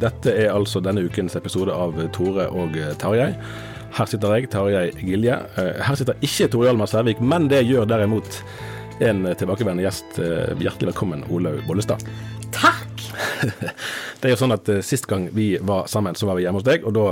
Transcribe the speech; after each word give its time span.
Dette 0.00 0.32
er 0.32 0.52
altså 0.54 0.80
denne 0.82 1.02
ukens 1.04 1.34
episode 1.36 1.74
av 1.74 1.96
Tore 2.14 2.46
og 2.56 2.76
Tarjei. 3.00 3.34
Her 3.96 4.06
sitter 4.08 4.36
jeg, 4.38 4.48
Tarjei 4.52 4.84
Gilje. 5.02 5.36
Eh, 5.60 5.80
Her 5.84 5.98
sitter 5.98 6.20
ikke 6.24 6.48
Tore 6.52 6.68
Hjalmar 6.70 6.88
Sævik, 6.90 7.20
men 7.20 7.48
det 7.50 7.64
gjør 7.68 7.88
derimot 7.90 8.40
en 9.02 9.24
tilbakevendende 9.34 9.84
gjest. 9.84 10.20
Eh, 10.22 10.54
Hjertelig 10.62 10.92
velkommen, 10.92 11.24
Olaug 11.32 11.60
Bollestad. 11.68 12.04
Takk! 12.54 12.86
Det 14.20 14.28
er 14.28 14.34
jo 14.34 14.40
sånn 14.40 14.52
at 14.54 14.68
eh, 14.68 14.82
Sist 14.84 15.06
gang 15.10 15.28
vi 15.36 15.54
var 15.64 15.86
sammen, 15.90 16.16
så 16.18 16.28
var 16.28 16.36
vi 16.38 16.44
hjemme 16.46 16.60
hos 16.60 16.66
deg, 16.68 16.84
og 16.86 16.92
da 16.96 17.06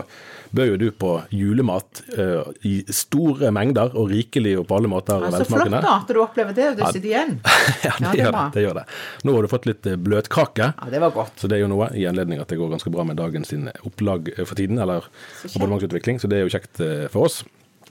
bød 0.54 0.70
jo 0.72 0.76
du 0.80 0.86
på 0.96 1.10
julemat 1.34 2.02
uh, 2.18 2.48
i 2.64 2.84
store 2.94 3.50
mengder 3.54 3.92
og 3.98 4.08
rikelig 4.12 4.54
og 4.60 4.66
på 4.70 4.78
alle 4.78 4.88
måter 4.92 5.18
flott 5.20 5.34
velsmakende. 5.38 5.80
da 5.84 5.94
at 6.00 6.08
du 6.14 6.20
opplever 6.22 6.54
det, 6.56 6.68
og 6.70 6.76
du 6.78 6.82
Ja. 6.86 6.92
sitter 6.92 7.08
igjen. 7.10 7.34
ja, 7.86 7.92
det, 7.98 8.06
Ja, 8.08 8.12
det 8.12 8.18
gjør 8.22 8.32
det, 8.38 8.44
det 8.54 8.62
gjør 8.66 8.78
det. 8.80 8.86
Nå 9.24 9.34
har 9.36 9.42
du 9.42 9.48
fått 9.52 9.66
litt 9.68 9.86
eh, 9.86 9.96
bløtkake. 9.96 10.72
Ja, 10.78 10.90
det 10.90 11.00
var 11.04 11.10
godt. 11.16 11.36
Så 11.40 11.48
det 11.50 11.58
er 11.58 11.64
jo 11.66 11.70
noe 11.74 11.90
i 11.94 12.06
anledning 12.08 12.40
at 12.40 12.48
det 12.48 12.58
går 12.60 12.70
ganske 12.72 12.90
bra 12.94 13.04
med 13.04 13.16
dagens 13.20 13.52
opplag 13.84 14.32
eh, 14.36 14.44
for 14.44 14.54
tiden, 14.58 14.78
eller 14.78 15.04
Så 15.44 15.54
abonnementsutvikling, 15.58 16.20
så 16.22 16.28
det 16.30 16.38
er 16.40 16.46
jo 16.48 16.52
kjekt 16.56 16.80
for 17.12 17.28
oss. 17.28 17.42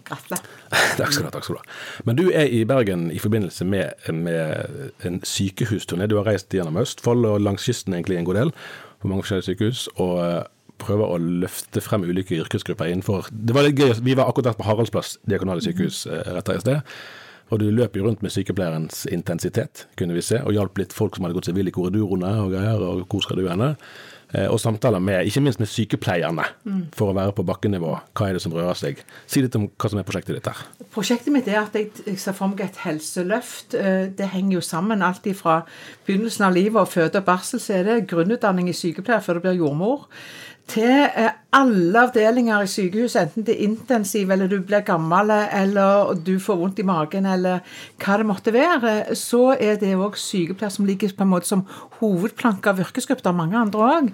Gratulerer. 0.07 0.44
takk 0.97 1.12
skal 1.12 1.23
du 1.23 1.28
ha. 1.28 1.31
takk 1.35 1.44
skal 1.47 1.57
du 1.57 1.59
ha. 1.62 2.01
Men 2.07 2.16
du 2.19 2.25
er 2.31 2.47
i 2.47 2.62
Bergen 2.69 3.09
i 3.12 3.19
forbindelse 3.19 3.66
med, 3.67 3.91
med 4.13 4.94
en 5.03 5.17
sykehusturné. 5.28 6.07
Du 6.07 6.16
har 6.19 6.29
reist 6.29 6.53
gjennom 6.53 6.78
Østfold 6.79 7.25
og 7.28 7.41
langs 7.44 7.66
kysten 7.67 7.94
egentlig 7.97 8.17
en 8.22 8.28
god 8.29 8.40
del, 8.40 8.53
på 9.01 9.09
mange 9.12 9.25
forskjellige 9.25 9.50
sykehus, 9.51 9.88
og 10.01 10.47
prøver 10.81 11.13
å 11.13 11.19
løfte 11.43 11.81
frem 11.83 12.03
ulike 12.07 12.38
yrkesgrupper 12.39 12.89
innenfor 12.91 13.29
Det 13.31 13.55
var 13.55 13.67
litt 13.67 13.79
gøy, 13.79 13.93
vi 14.05 14.15
var 14.17 14.29
akkurat 14.29 14.51
der 14.51 14.59
på 14.59 14.67
Haraldsplass 14.67 15.17
diakonale 15.27 15.61
sykehus 15.65 16.05
eh, 16.07 16.33
rett 16.38 16.47
her 16.53 16.59
i 16.61 16.65
sted. 16.65 16.97
Og 17.47 17.61
du 17.61 17.69
løp 17.71 17.95
jo 17.95 18.03
rundt 18.03 18.19
med 18.25 18.33
sykepleierens 18.33 19.05
intensitet, 19.07 19.85
kunne 19.95 20.13
vi 20.17 20.21
se, 20.25 20.41
og 20.43 20.51
hjalp 20.51 20.81
litt 20.81 20.91
folk 20.91 21.16
som 21.16 21.23
hadde 21.23 21.37
gått 21.37 21.47
seg 21.47 21.55
vill 21.55 21.69
i 21.69 21.71
korridorene 21.71 22.33
og 22.43 22.51
greier, 22.51 22.81
og 22.83 23.05
hvor 23.07 23.23
skal 23.23 23.39
du 23.39 23.45
henne? 23.47 23.69
Eh, 24.35 24.49
Og 24.51 24.59
samtaler 24.59 24.99
med, 24.99 25.23
ikke 25.29 25.39
minst 25.45 25.61
med 25.61 25.69
sykepleierne, 25.71 26.43
for 26.91 27.13
å 27.13 27.16
være 27.16 27.31
på 27.37 27.45
bakkenivå. 27.47 27.93
Hva 28.11 28.27
er 28.27 28.35
det 28.35 28.41
som 28.43 28.51
rører 28.51 28.75
seg? 28.75 28.99
Si 29.31 29.39
litt 29.39 29.55
om 29.55 29.69
hva 29.69 29.89
som 29.93 30.01
er 30.01 30.03
prosjektet 30.03 30.35
ditt 30.35 30.49
her. 30.51 30.66
Prosjektet 30.91 31.31
mitt 31.31 31.47
er 31.47 31.61
at 31.61 31.77
jeg, 31.79 31.93
jeg 32.03 32.19
ser 32.19 32.35
for 32.35 32.51
meg 32.51 32.66
et 32.66 32.81
helseløft. 32.83 33.77
Eh, 33.79 34.09
Det 34.11 34.27
henger 34.33 34.57
jo 34.59 34.66
sammen 34.67 35.01
alt 35.01 35.23
fra 35.39 35.61
begynnelsen 36.05 36.43
av 36.49 36.53
livet 36.59 36.81
og 36.83 36.91
føde 36.91 37.21
og 37.21 37.29
barsel, 37.31 37.63
så 37.63 37.79
er 37.79 37.87
det 37.87 38.09
grunnutdanning 38.11 38.67
i 38.67 38.75
sykepleier 38.75 39.23
før 39.23 39.39
du 39.39 39.47
blir 39.47 39.61
jordmor. 39.61 40.09
Til 40.67 41.05
eh, 41.07 41.29
alle 41.55 42.01
avdelinger 42.01 42.66
i 42.66 42.67
sykehus, 42.67 43.16
enten 43.16 43.45
det 43.47 43.53
er 43.55 43.69
intensiv, 43.69 44.31
eller 44.33 44.50
du 44.51 44.57
blir 44.59 44.83
gammel, 44.83 45.31
eller 45.31 46.11
du 46.28 46.33
får 46.44 46.59
vondt 46.59 46.81
i 46.83 46.85
magen, 46.88 47.25
eller 47.25 47.63
hva 48.03 48.17
det 48.19 48.28
måtte 48.28 48.53
være, 48.53 49.16
så 49.16 49.53
er 49.55 49.79
det 49.79 49.94
òg 49.95 50.19
sykepleier 50.19 50.73
som 50.75 50.85
ligger 50.89 51.16
på 51.16 51.23
en 51.23 51.31
måte 51.31 51.47
som 51.47 51.63
hovedplanke 52.01 52.73
av 52.73 52.83
yrkesgruppe. 52.83 53.23
Det 53.23 53.31
er 53.31 53.39
mange 53.39 53.59
andre 53.61 53.88
òg. 53.88 54.11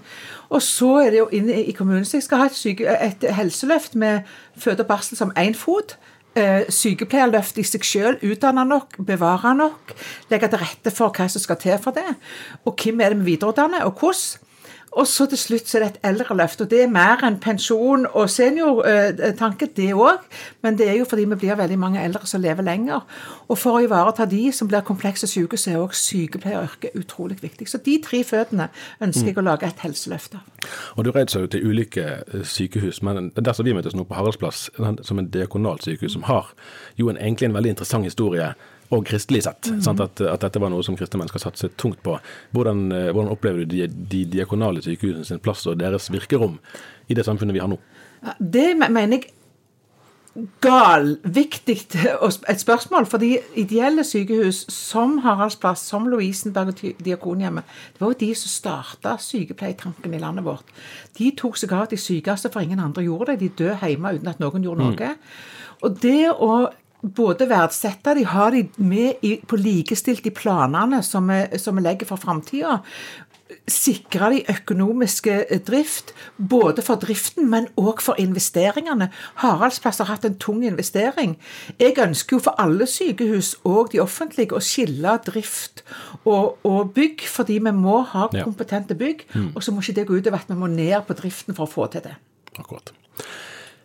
Og 0.53 0.61
så 0.61 0.91
er 1.01 1.09
det 1.15 1.21
jo 1.23 1.27
inne 1.33 1.57
i 1.63 1.73
kommunen, 1.73 2.05
så 2.05 2.19
jeg 2.19 2.27
skal 2.27 2.43
ha 2.43 2.49
et, 2.51 2.59
syke, 2.59 2.97
et 3.09 3.25
helseløft 3.33 3.97
med 3.97 4.29
føde 4.53 4.85
og 4.85 4.91
barsel 4.93 5.17
som 5.17 5.33
én 5.33 5.57
fot 5.57 5.97
eh, 6.37 6.69
sykepleierløft 6.69 7.57
i 7.57 7.65
seg 7.65 7.85
selv, 7.87 8.23
utdanne 8.29 8.65
nok, 8.69 8.99
bevare 9.01 9.57
nok, 9.57 9.97
legge 10.29 10.53
til 10.53 10.61
rette 10.61 10.93
for 10.93 11.13
hva 11.17 11.25
som 11.31 11.41
skal 11.41 11.57
til 11.61 11.81
for 11.81 11.97
det, 11.97 12.13
og 12.61 12.77
hvem 12.77 13.01
er 13.01 13.13
det 13.13 13.23
vi 13.23 13.33
videreutdanner, 13.33 13.89
og 13.89 13.97
hvordan. 13.97 14.49
Og 14.93 15.07
så 15.09 15.25
til 15.25 15.39
slutt 15.41 15.69
så 15.69 15.79
er 15.79 15.83
det 15.83 15.89
et 15.93 16.09
eldreløft, 16.11 16.61
og 16.61 16.69
det 16.69 16.83
er 16.83 16.91
mer 16.91 17.23
enn 17.25 17.39
pensjon 17.41 18.05
og 18.11 18.29
seniortanke, 18.29 19.71
det 19.77 19.89
òg. 19.97 20.21
Men 20.61 20.77
det 20.77 20.89
er 20.89 20.99
jo 20.99 21.07
fordi 21.09 21.25
vi 21.31 21.39
blir 21.41 21.57
veldig 21.57 21.79
mange 21.81 22.03
eldre 22.03 22.27
som 22.29 22.41
lever 22.41 22.65
lenger. 22.65 23.01
Og 23.47 23.57
for 23.57 23.79
å 23.79 23.83
ivareta 23.83 24.27
de 24.29 24.51
som 24.53 24.69
blir 24.69 24.85
komplekse 24.85 25.27
syke, 25.29 25.57
så 25.57 25.73
er 25.73 25.81
òg 25.81 25.95
sykepleieryrket 25.97 26.99
utrolig 26.99 27.39
viktig. 27.41 27.67
Så 27.69 27.81
de 27.85 27.97
tre 28.05 28.21
føttene 28.27 28.69
ønsker 29.01 29.31
jeg 29.31 29.41
å 29.41 29.45
lage 29.47 29.69
et 29.69 29.81
helseløft 29.85 30.37
av. 30.37 30.45
Og 30.95 31.07
du 31.07 31.11
reiser 31.11 31.43
jo 31.43 31.49
til 31.51 31.65
ulike 31.67 32.05
eh, 32.21 32.45
sykehus, 32.47 33.01
men 33.03 33.31
det 33.31 33.41
er 33.41 33.49
der 33.49 33.57
som 33.57 33.67
vi 33.67 33.73
møtes 33.75 33.97
nå 33.97 34.05
på 34.07 34.15
Haraldsplass, 34.17 34.69
som 34.77 35.19
en 35.19 35.31
diakonalt 35.33 35.83
sykehus, 35.87 36.13
som 36.13 36.27
har 36.29 36.53
jo 36.99 37.09
en, 37.09 37.17
egentlig 37.17 37.49
en 37.49 37.57
veldig 37.57 37.73
interessant 37.75 38.05
historie, 38.07 38.53
og 38.91 39.05
kristelig 39.07 39.43
sett. 39.45 39.69
sant? 39.85 40.01
At, 40.03 40.21
at 40.21 40.43
dette 40.45 40.61
var 40.61 40.73
noe 40.73 40.83
som 40.85 40.97
kristne 40.99 41.21
mennesker 41.21 41.41
satset 41.41 41.77
tungt 41.79 42.01
på. 42.05 42.17
Hvordan, 42.55 42.87
eh, 42.91 43.11
hvordan 43.11 43.31
opplever 43.33 43.63
du 43.63 43.75
de, 43.75 43.87
de 43.87 44.25
diakonale 44.37 44.83
sykehusene 44.85 45.27
sin 45.27 45.43
plass 45.43 45.65
og 45.69 45.79
deres 45.81 46.09
virkerom 46.13 46.59
i 47.07 47.17
det 47.17 47.25
samfunnet 47.27 47.55
vi 47.55 47.63
har 47.63 47.71
nå? 47.71 47.79
Det 48.39 48.69
mener 48.79 49.17
jeg 49.17 49.31
gal, 50.61 51.17
viktig 51.23 51.75
et 52.49 52.61
spørsmål. 52.61 53.05
Fordi 53.05 53.37
ideelle 53.59 54.03
sykehus 54.03 54.65
som 54.73 55.17
Haraldsplass, 55.25 55.85
som 55.89 56.07
Lovisenberg 56.09 56.73
og 56.73 57.03
Diakonhjemmet, 57.05 57.63
det 57.93 58.01
var 58.01 58.13
jo 58.13 58.19
de 58.19 58.31
som 58.35 58.49
starta 58.49 59.17
sykepleietanken 59.21 60.13
i 60.13 60.21
landet 60.21 60.45
vårt. 60.45 60.73
De 61.17 61.31
tok 61.37 61.57
seg 61.57 61.73
av 61.77 61.89
de 61.91 61.99
sykeste, 62.01 62.49
for 62.53 62.65
ingen 62.65 62.81
andre 62.81 63.05
gjorde 63.05 63.33
det. 63.33 63.39
De 63.43 63.51
døde 63.63 63.77
hjemme 63.81 64.15
uten 64.15 64.33
at 64.33 64.41
noen 64.41 64.65
gjorde 64.65 64.87
noe. 64.89 65.11
Og 65.83 65.99
det 66.01 66.31
å 66.31 66.53
både 67.03 67.49
verdsette 67.49 68.15
de, 68.15 68.25
ha 68.31 68.49
de 68.53 68.63
med 68.77 69.23
i, 69.27 69.35
på 69.43 69.59
likestilt 69.59 70.25
i 70.29 70.35
planene 70.35 71.03
som 71.03 71.27
vi, 71.27 71.43
som 71.59 71.75
vi 71.77 71.83
legger 71.83 72.09
for 72.09 72.21
framtida 72.21 72.79
sikre 73.69 74.29
de 74.33 74.39
økonomiske 74.51 75.33
eh, 75.43 75.61
drift, 75.65 76.13
både 76.37 76.83
for 76.85 76.99
driften, 77.01 77.47
men 77.49 77.67
òg 77.79 78.01
for 78.03 78.19
investeringene. 78.21 79.09
Haraldsplass 79.43 80.01
har 80.03 80.11
hatt 80.11 80.27
en 80.27 80.37
tung 80.41 80.63
investering. 80.67 81.35
Jeg 81.81 81.97
ønsker 82.01 82.37
jo 82.37 82.43
for 82.47 82.59
alle 82.61 82.87
sykehus, 82.89 83.55
og 83.63 83.93
de 83.93 84.01
offentlige, 84.03 84.55
å 84.55 84.63
skille 84.63 85.15
drift 85.25 85.83
og, 86.23 86.59
og 86.67 86.93
bygg, 86.95 87.25
fordi 87.29 87.59
vi 87.63 87.75
må 87.75 88.01
ha 88.13 88.29
kompetente 88.33 88.97
bygg. 88.99 89.25
Og 89.53 89.63
så 89.63 89.73
må 89.73 89.83
ikke 89.83 89.99
det 90.01 90.07
gå 90.09 90.19
utover 90.19 90.43
at 90.43 90.51
vi 90.51 90.59
må 90.59 90.71
ned 90.71 90.99
på 91.07 91.17
driften 91.17 91.55
for 91.57 91.67
å 91.67 91.73
få 91.73 91.89
til 91.93 92.05
det. 92.07 92.17
Akkurat. 92.59 92.93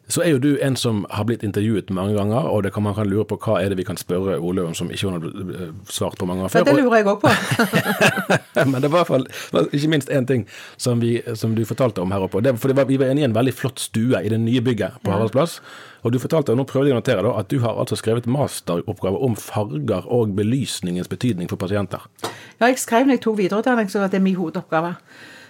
Så 0.09 0.23
er 0.25 0.31
jo 0.33 0.39
du 0.41 0.51
en 0.65 0.77
som 0.77 1.03
har 1.13 1.27
blitt 1.29 1.43
intervjuet 1.45 1.91
mange 1.93 2.15
ganger, 2.17 2.47
og 2.49 2.63
det 2.65 2.73
kan 2.73 2.83
man 2.83 2.95
kan 2.97 3.09
lure 3.11 3.27
på 3.29 3.37
hva 3.45 3.59
er 3.61 3.69
det 3.69 3.77
vi 3.81 3.85
kan 3.85 3.99
spørre 4.01 4.39
Ole 4.41 4.65
om 4.65 4.75
som 4.75 4.89
ikke 4.89 5.09
hun 5.11 5.19
har 5.19 5.27
eh, 5.29 5.73
svart 5.93 6.17
på 6.19 6.25
mange 6.29 6.47
ganger 6.47 6.55
Ja, 6.55 6.65
før. 6.65 6.71
det 6.71 6.77
lurer 6.83 6.97
jeg 6.97 7.07
òg 7.13 7.21
på. 7.21 8.65
Men 8.73 8.81
det 8.83 8.91
var 8.91 9.05
i 9.05 9.05
hvert 9.05 9.29
fall 9.53 9.69
ikke 9.73 9.91
minst 9.93 10.09
én 10.09 10.27
ting 10.29 10.47
som, 10.81 11.01
vi, 11.01 11.19
som 11.37 11.55
du 11.55 11.65
fortalte 11.69 12.01
om 12.01 12.13
her 12.15 12.25
oppe. 12.25 12.41
Det, 12.45 12.57
for 12.59 12.73
det 12.73 12.79
var, 12.81 12.89
vi 12.89 12.97
var 13.01 13.13
inne 13.13 13.23
i 13.23 13.29
en 13.29 13.37
veldig 13.37 13.55
flott 13.55 13.79
stue 13.85 14.21
i 14.25 14.33
det 14.33 14.41
nye 14.41 14.65
bygget 14.65 14.99
på 15.05 15.13
Haralds 15.13 15.35
plass. 15.37 15.59
Og 16.07 16.13
du 16.15 16.19
fortalte, 16.23 16.55
og 16.55 16.61
nå 16.61 16.65
prøvde 16.69 16.89
jeg 16.93 16.97
å 16.97 17.01
notere 17.01 17.25
da, 17.27 17.33
at 17.41 17.49
du 17.51 17.59
har 17.65 17.77
altså 17.83 17.97
skrevet 17.99 18.29
masteroppgave 18.31 19.19
om 19.29 19.35
farger 19.37 20.07
og 20.07 20.37
belysningens 20.39 21.11
betydning 21.11 21.51
for 21.51 21.59
pasienter. 21.61 22.05
Ja, 22.61 22.69
jeg 22.71 22.79
skrev 22.81 23.05
når 23.09 23.19
jeg 23.19 23.25
tok 23.27 23.39
videreutdanning, 23.41 23.91
så 23.91 24.05
var 24.05 24.13
det 24.15 24.23
min 24.25 24.39
hovedoppgave. 24.39 24.95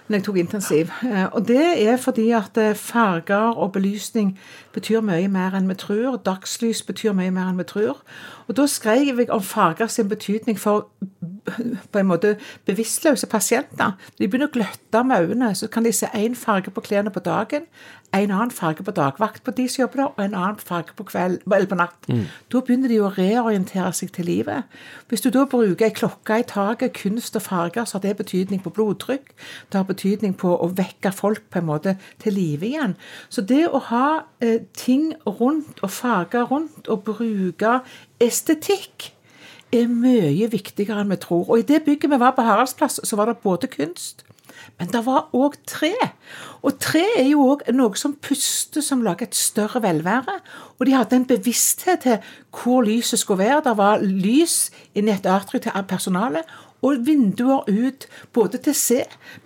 Når 0.09 0.17
jeg 0.17 0.23
tok 0.25 0.37
intensiv. 0.41 0.91
Eh, 1.05 1.25
Og 1.31 1.47
det 1.47 1.87
er 1.87 1.97
fordi 1.97 2.31
at 2.31 2.57
eh, 2.57 2.75
farger 2.75 3.53
og 3.53 3.71
belysning 3.71 4.39
betyr 4.73 5.03
mye 5.05 5.27
mer 5.29 5.53
enn 5.53 5.69
vi 5.69 5.75
tror. 5.77 6.17
Dagslys 6.25 6.81
betyr 6.81 7.13
mye 7.13 7.31
mer 7.31 7.51
enn 7.51 7.59
vi 7.61 7.67
tror. 7.69 8.01
Og 8.47 8.57
da 8.57 8.65
skrev 8.65 9.19
jeg 9.21 9.29
om 9.29 9.41
farger 9.41 9.87
sin 9.87 10.09
betydning 10.09 10.57
for 10.59 10.87
på 11.91 11.99
en 11.99 12.09
måte 12.09 12.35
bevisstløse 12.65 13.27
pasienter. 13.29 13.93
De 14.17 14.27
begynner 14.27 14.49
å 14.49 14.53
gløtte 14.53 15.03
med 15.05 15.29
øynene, 15.29 15.53
så 15.55 15.67
kan 15.67 15.85
de 15.85 15.93
se 15.93 16.09
én 16.17 16.35
farge 16.37 16.71
på 16.73 16.81
klærne 16.81 17.13
på 17.13 17.23
dagen, 17.25 17.65
en 18.13 18.31
annen 18.31 18.51
farge 18.51 18.83
på 18.83 18.91
dagvakt 18.91 19.43
på 19.43 19.51
de 19.51 19.67
som 19.69 19.81
jobber 19.81 20.01
der, 20.01 20.05
og 20.05 20.23
en 20.23 20.35
annen 20.35 20.57
farge 20.57 20.95
på 20.97 21.03
kveld, 21.03 21.39
eller 21.45 21.67
på 21.69 21.77
natt. 21.77 22.07
Da 22.51 22.61
begynner 22.65 22.89
de 22.89 22.99
å 23.01 23.11
reorientere 23.13 23.91
seg 23.93 24.11
til 24.15 24.25
livet. 24.25 24.63
Hvis 25.09 25.21
du 25.21 25.29
da 25.29 25.45
bruker 25.45 25.85
ei 25.85 25.93
klokke 25.93 26.39
i 26.41 26.47
taket, 26.47 26.93
kunst 26.97 27.35
og 27.37 27.45
farger, 27.45 27.85
så 27.85 27.97
har 27.97 28.07
det 28.07 28.17
betydning 28.17 28.63
på 28.63 28.73
blodtrykk. 28.73 29.29
Det 29.69 29.77
har 29.77 29.85
betydning 29.85 30.33
på 30.33 30.55
å 30.57 30.71
vekke 30.73 31.11
folk 31.13 31.45
på 31.49 31.61
en 31.61 31.69
måte 31.69 31.97
til 32.23 32.33
live 32.33 32.65
igjen. 32.65 32.97
Så 33.29 33.41
det 33.41 33.67
å 33.69 33.83
ha 33.91 34.23
eh, 34.41 34.65
ting 34.73 35.13
rundt 35.25 35.83
og 35.83 35.93
farger 35.93 36.49
rundt 36.49 36.89
og 36.89 37.05
bruke 37.05 37.79
estetikk 38.19 39.13
er 39.71 39.89
mye 39.91 40.49
viktigere 40.49 41.03
enn 41.03 41.13
vi 41.13 41.19
tror. 41.21 41.45
Og 41.49 41.61
i 41.61 41.67
det 41.67 41.83
bygget 41.85 42.09
vi 42.11 42.19
var 42.21 42.33
på 42.37 42.45
Haraldsplass, 42.45 42.99
så 43.03 43.19
var 43.19 43.29
det 43.29 43.41
både 43.43 43.69
kunst, 43.69 44.25
men 44.79 44.91
det 44.91 45.01
var 45.05 45.29
òg 45.35 45.57
tre. 45.67 45.93
Og 46.63 46.79
tre 46.81 47.03
er 47.17 47.29
jo 47.31 47.45
òg 47.53 47.65
noe 47.75 47.97
som 47.99 48.15
puster, 48.15 48.83
som 48.83 49.03
lager 49.05 49.27
et 49.27 49.35
større 49.35 49.81
velvære. 49.83 50.39
Og 50.79 50.87
de 50.87 50.95
hadde 50.95 51.19
en 51.19 51.27
bevissthet 51.29 52.03
til 52.05 52.17
hvor 52.51 52.83
lyset 52.87 53.19
skulle 53.19 53.43
være. 53.45 53.61
Det 53.65 53.77
var 53.77 54.03
lys 54.03 54.71
inni 54.95 55.11
et 55.15 55.29
atri 55.29 55.59
til 55.59 55.87
personalet. 55.87 56.47
Og 56.85 57.01
vinduer 57.05 57.67
ut, 57.67 58.05
både 58.35 58.59
til 58.63 58.71
å 58.71 58.77
se, 58.77 58.99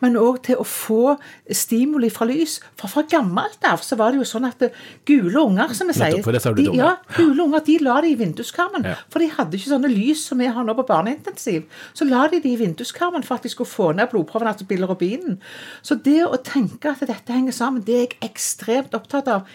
men 0.03 0.17
òg 0.19 0.41
til 0.45 0.59
å 0.61 0.65
få 0.67 1.15
stimuli 1.49 2.11
fra 2.13 2.27
lys. 2.29 2.59
For 2.79 2.91
fra 2.91 3.03
gammelt 3.09 3.65
av 3.65 3.81
så 3.85 3.97
var 3.99 4.13
det 4.13 4.21
jo 4.21 4.27
sånn 4.29 4.45
at 4.49 4.61
gule 5.09 5.41
unger, 5.41 5.73
som 5.73 5.89
vi 5.89 5.97
sier 5.97 6.21
de, 6.59 6.67
ja. 6.77 6.93
Gule 7.17 7.47
unger 7.47 7.65
de 7.65 7.79
la 7.81 7.97
det 8.05 8.13
i 8.13 8.19
vinduskarmen. 8.19 8.85
Ja. 8.85 8.95
For 9.09 9.23
de 9.23 9.31
hadde 9.33 9.57
ikke 9.57 9.73
sånne 9.73 9.91
lys 9.91 10.27
som 10.29 10.41
vi 10.43 10.51
har 10.53 10.67
nå 10.67 10.77
på 10.77 10.87
barneintensiv. 10.89 11.65
Så 11.97 12.07
la 12.09 12.27
de 12.31 12.41
det 12.43 12.53
i 12.53 12.59
vinduskarmen 12.59 13.25
for 13.25 13.39
at 13.39 13.47
de 13.47 13.51
skulle 13.53 13.71
få 13.71 13.91
ned 13.97 14.11
blodprøvene 14.13 14.53
altså 14.53 14.69
bilirubinen. 14.69 15.39
Så 15.81 15.97
det 16.05 16.21
å 16.27 16.39
tenke 16.43 16.93
at 16.93 17.03
dette 17.07 17.33
henger 17.33 17.55
sammen, 17.55 17.85
det 17.85 17.95
er 17.97 18.05
jeg 18.07 18.17
ekstremt 18.29 18.95
opptatt 18.97 19.31
av 19.31 19.47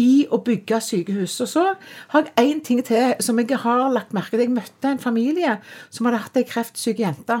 i 0.00 0.26
å 0.30 0.40
bygge 0.44 0.80
sykehus. 0.84 1.40
Og 1.44 1.50
så 1.50 1.64
har 2.12 2.26
jeg 2.26 2.52
én 2.52 2.62
ting 2.64 2.82
til 2.84 3.16
som 3.24 3.38
jeg 3.40 3.58
har 3.64 3.88
lagt 3.94 4.14
merke 4.16 4.36
til. 4.36 4.46
Jeg 4.46 4.54
møtte 4.56 4.92
en 4.92 5.02
familie 5.02 5.58
som 5.90 6.08
hadde 6.08 6.22
hatt 6.24 6.40
ei 6.40 6.46
kreftsyk 6.48 7.02
jente. 7.02 7.40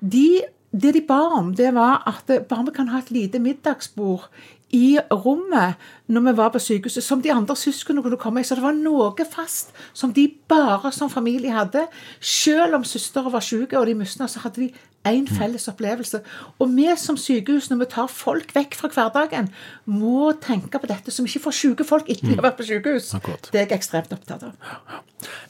De, 0.00 0.42
det 0.72 0.94
de 0.96 1.04
ba 1.06 1.20
om, 1.38 1.54
det 1.56 1.72
var 1.76 2.02
at 2.08 2.30
bare 2.48 2.68
vi 2.68 2.76
kan 2.76 2.92
ha 2.92 3.00
et 3.00 3.12
lite 3.14 3.40
middagsbord 3.42 4.28
i 4.74 4.96
rommet 5.12 5.78
når 6.10 6.24
vi 6.26 6.32
var 6.38 6.50
på 6.54 6.60
sykehuset, 6.62 7.04
som 7.04 7.22
de 7.22 7.30
andre 7.32 7.54
søsknene 7.56 8.02
kunne 8.02 8.18
komme 8.20 8.42
i. 8.42 8.46
Så 8.46 8.58
det 8.58 8.64
var 8.64 8.74
noe 8.76 9.26
fast 9.30 9.72
som 9.94 10.12
de 10.12 10.26
bare 10.48 10.92
som 10.92 11.10
familie 11.12 11.54
hadde. 11.54 11.86
Selv 12.20 12.80
om 12.80 12.84
søstera 12.84 13.30
var 13.32 13.44
syk 13.44 13.76
og 13.76 13.86
de 13.86 13.94
mista, 13.94 14.26
så 14.26 14.42
hadde 14.42 14.66
de 14.66 14.72
én 15.08 15.26
felles 15.30 15.68
opplevelse. 15.72 16.20
Og 16.60 16.70
vi 16.76 16.88
som 17.00 17.16
sykehus, 17.20 17.70
når 17.70 17.82
vi 17.84 17.88
tar 17.96 18.08
folk 18.12 18.52
vekk 18.56 18.76
fra 18.78 18.90
hverdagen, 18.94 19.50
må 19.86 20.32
tenke 20.42 20.80
på 20.82 20.90
dette, 20.90 21.14
vi 21.16 21.30
ikke 21.30 21.44
får 21.48 21.56
syke 21.60 21.86
folk 21.88 22.08
etter 22.12 22.28
de 22.30 22.36
har 22.38 22.46
vært 22.50 22.58
på 22.60 22.66
sykehus. 22.68 23.12
Akkurat. 23.16 23.50
Det 23.52 23.60
er 23.62 23.66
jeg 23.66 23.78
ekstremt 23.78 24.12
opptatt 24.16 24.46
av. 24.48 24.54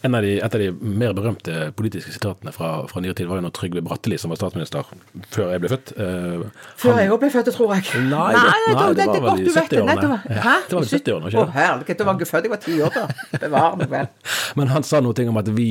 En 0.06 0.14
av 0.14 0.22
de, 0.22 0.36
et 0.38 0.54
av 0.54 0.60
de 0.62 0.68
mer 0.72 1.12
berømte 1.16 1.70
politiske 1.76 2.12
sitatene 2.14 2.52
fra, 2.54 2.68
fra 2.90 3.00
nyere 3.02 3.16
tid 3.18 3.26
var 3.28 3.40
jo 3.40 3.44
når 3.48 3.54
Trygve 3.56 3.82
Bratteli, 3.84 4.18
som 4.20 4.30
var 4.32 4.38
statsminister 4.38 4.86
før 5.34 5.50
jeg 5.52 5.62
ble 5.64 5.70
født 5.72 5.92
uh, 5.98 6.44
Før 6.78 7.00
jeg 7.02 7.10
òg 7.12 7.20
ble 7.24 7.30
født, 7.34 7.50
tror 7.56 7.74
jeg. 7.74 8.04
Nei, 8.06 8.28
det- 8.32 8.44
nei, 8.44 8.60
det 8.66 8.76
var 8.76 9.26
vel 9.26 9.42
i 9.42 9.48
du 9.48 9.52
vet 9.56 9.72
det. 9.72 9.82
Nei, 9.84 9.96
70-årene. 9.96 10.00
det 10.00 10.10
var- 10.12 10.22
Ja, 10.36 10.54
det 10.68 10.76
var 10.78 10.86
i 10.86 10.92
70-årene, 10.92 11.32
ikke 11.32 11.42
Å, 11.42 11.46
det? 11.46 11.56
herlighet, 11.56 11.98
da 11.98 12.04
var 12.04 12.20
jeg 12.22 12.30
født. 12.30 12.46
Jeg 12.46 12.50
var 12.54 12.62
ti 12.62 12.76
år 12.86 12.94
da. 12.94 13.06
Bevar 13.46 13.76
meg 13.80 13.90
vel. 13.90 14.08
Men 14.60 14.72
han 14.72 14.86
sa 14.86 15.00
noe 15.00 15.28
om 15.28 15.36
at 15.42 15.50
vi 15.56 15.68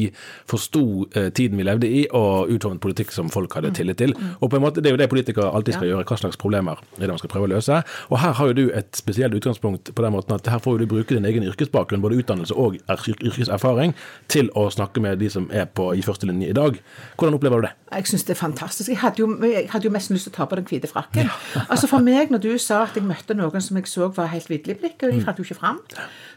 forsto 0.49 0.83
eh, 1.15 1.29
tiden 1.31 1.57
vi 1.57 1.63
levde 1.67 1.87
i, 1.89 2.05
og 2.11 2.51
utformet 2.51 2.83
politikk 2.83 3.11
som 3.15 3.29
folk 3.33 3.53
hadde 3.55 3.71
tillit 3.75 3.97
til. 4.01 4.13
Og 4.41 4.49
på 4.49 4.55
en 4.57 4.63
måte, 4.63 4.81
Det 4.81 4.87
er 4.87 4.95
jo 4.95 4.97
det 5.03 5.09
politikere 5.09 5.51
alltid 5.53 5.73
skal 5.77 5.87
gjøre, 5.91 6.05
hva 6.05 6.17
slags 6.17 6.37
problemer 6.37 6.79
er 6.97 7.05
det 7.05 7.09
man 7.09 7.17
skal 7.21 7.29
prøve 7.29 7.47
å 7.49 7.53
løse. 7.55 7.81
Og 8.09 8.19
her 8.19 8.31
har 8.39 8.47
jo 8.47 8.53
du 8.53 8.65
et 8.73 8.95
spesielt 8.95 9.33
utgangspunkt 9.35 9.93
på 9.95 10.01
den 10.03 10.13
måten 10.15 10.33
at 10.35 10.47
her 10.47 10.59
får 10.59 10.79
du 10.79 10.85
bruke 10.87 11.13
din 11.15 11.25
egen 11.25 11.43
yrkesbakgrunn, 11.43 12.01
både 12.01 12.17
utdannelse 12.23 12.55
og 12.55 12.77
er- 12.89 13.15
yrkeserfaring, 13.21 13.93
til 14.27 14.49
å 14.55 14.69
snakke 14.71 15.01
med 15.01 15.19
de 15.19 15.29
som 15.29 15.49
er 15.51 15.65
på, 15.65 15.91
i 15.95 16.01
første 16.01 16.25
linje 16.27 16.49
i 16.49 16.53
dag. 16.53 16.79
Hvordan 17.17 17.33
opplever 17.37 17.61
du 17.61 17.67
det? 17.67 17.73
Jeg 17.95 18.03
syns 18.07 18.23
det 18.25 18.35
er 18.37 18.41
fantastisk. 18.47 18.89
Jeg 18.89 18.97
hadde, 18.97 19.19
jo, 19.19 19.27
jeg 19.43 19.69
hadde 19.69 19.85
jo 19.85 19.91
mest 19.91 20.09
lyst 20.11 20.23
til 20.27 20.33
å 20.33 20.35
ta 20.35 20.45
på 20.45 20.55
den 20.55 20.65
hvite 20.65 20.87
frakken. 20.91 21.29
Altså 21.69 21.87
For 21.87 21.99
meg, 21.99 22.29
når 22.31 22.41
du 22.41 22.57
sa 22.57 22.83
at 22.83 22.93
jeg 22.95 23.03
møtte 23.03 23.35
noen 23.35 23.61
som 23.61 23.77
jeg 23.77 23.87
så 23.87 24.07
var 24.15 24.27
helt 24.27 24.49
vidle 24.49 24.73
i 24.75 24.77
blikket, 24.79 25.03
og 25.09 25.13
de 25.13 25.21
fant 25.25 25.37
jo 25.37 25.43
ikke 25.43 25.55
fram, 25.59 25.79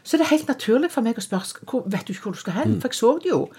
så 0.03 0.15
er 0.15 0.17
det 0.23 0.27
helt 0.31 0.47
naturlig 0.47 0.89
for 0.91 1.01
meg 1.01 1.15
å 1.19 1.21
spørre 1.21 1.43
"Sk- 1.45 1.63
hvor, 1.69 1.83
vet 1.85 2.05
du 2.07 2.13
ikke 2.13 2.21
hvor 2.23 2.33
du 2.33 2.39
skal 2.39 2.53
hen. 2.53 2.79
For 2.81 2.87
jeg 2.87 2.95
så 2.95 3.11
det 3.23 3.29
jo. 3.29 3.49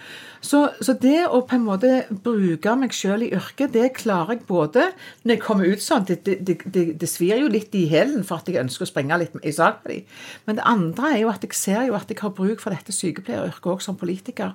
Så, 0.41 0.71
så 0.81 0.93
det 0.99 1.27
å 1.29 1.43
på 1.47 1.55
en 1.55 1.65
måte 1.67 2.05
bruke 2.25 2.75
meg 2.81 2.91
sjøl 2.97 3.23
i 3.27 3.31
yrket, 3.37 3.60
det 3.69 3.91
klarer 3.99 4.37
jeg 4.37 4.47
både 4.49 4.87
når 5.25 5.35
jeg 5.35 5.43
kommer 5.45 5.69
ut 5.69 5.83
sånn 5.85 6.07
Det, 6.09 6.21
det, 6.25 6.57
det, 6.65 6.85
det, 7.01 7.09
svir 7.11 7.43
jo 7.43 7.51
litt 7.53 7.75
i 7.77 7.85
hælen 7.91 8.25
for 8.25 8.41
at 8.41 8.49
jeg 8.49 8.63
ønsker 8.63 8.87
å 8.87 8.89
springe 8.89 9.19
litt 9.21 9.37
i 9.45 9.53
sak 9.53 9.83
med 9.85 9.93
dem. 9.93 10.07
Men 10.47 10.59
det 10.59 10.67
andre 10.69 11.13
er 11.13 11.21
jo 11.25 11.33
at 11.33 11.45
jeg 11.45 11.59
ser 11.59 11.85
jo 11.89 11.99
at 11.99 12.09
jeg 12.11 12.21
har 12.23 12.33
bruk 12.37 12.63
for 12.63 12.73
dette 12.73 12.95
sykepleieryrket 12.95 13.69
òg 13.75 13.85
som 13.85 13.99
politiker. 14.01 14.55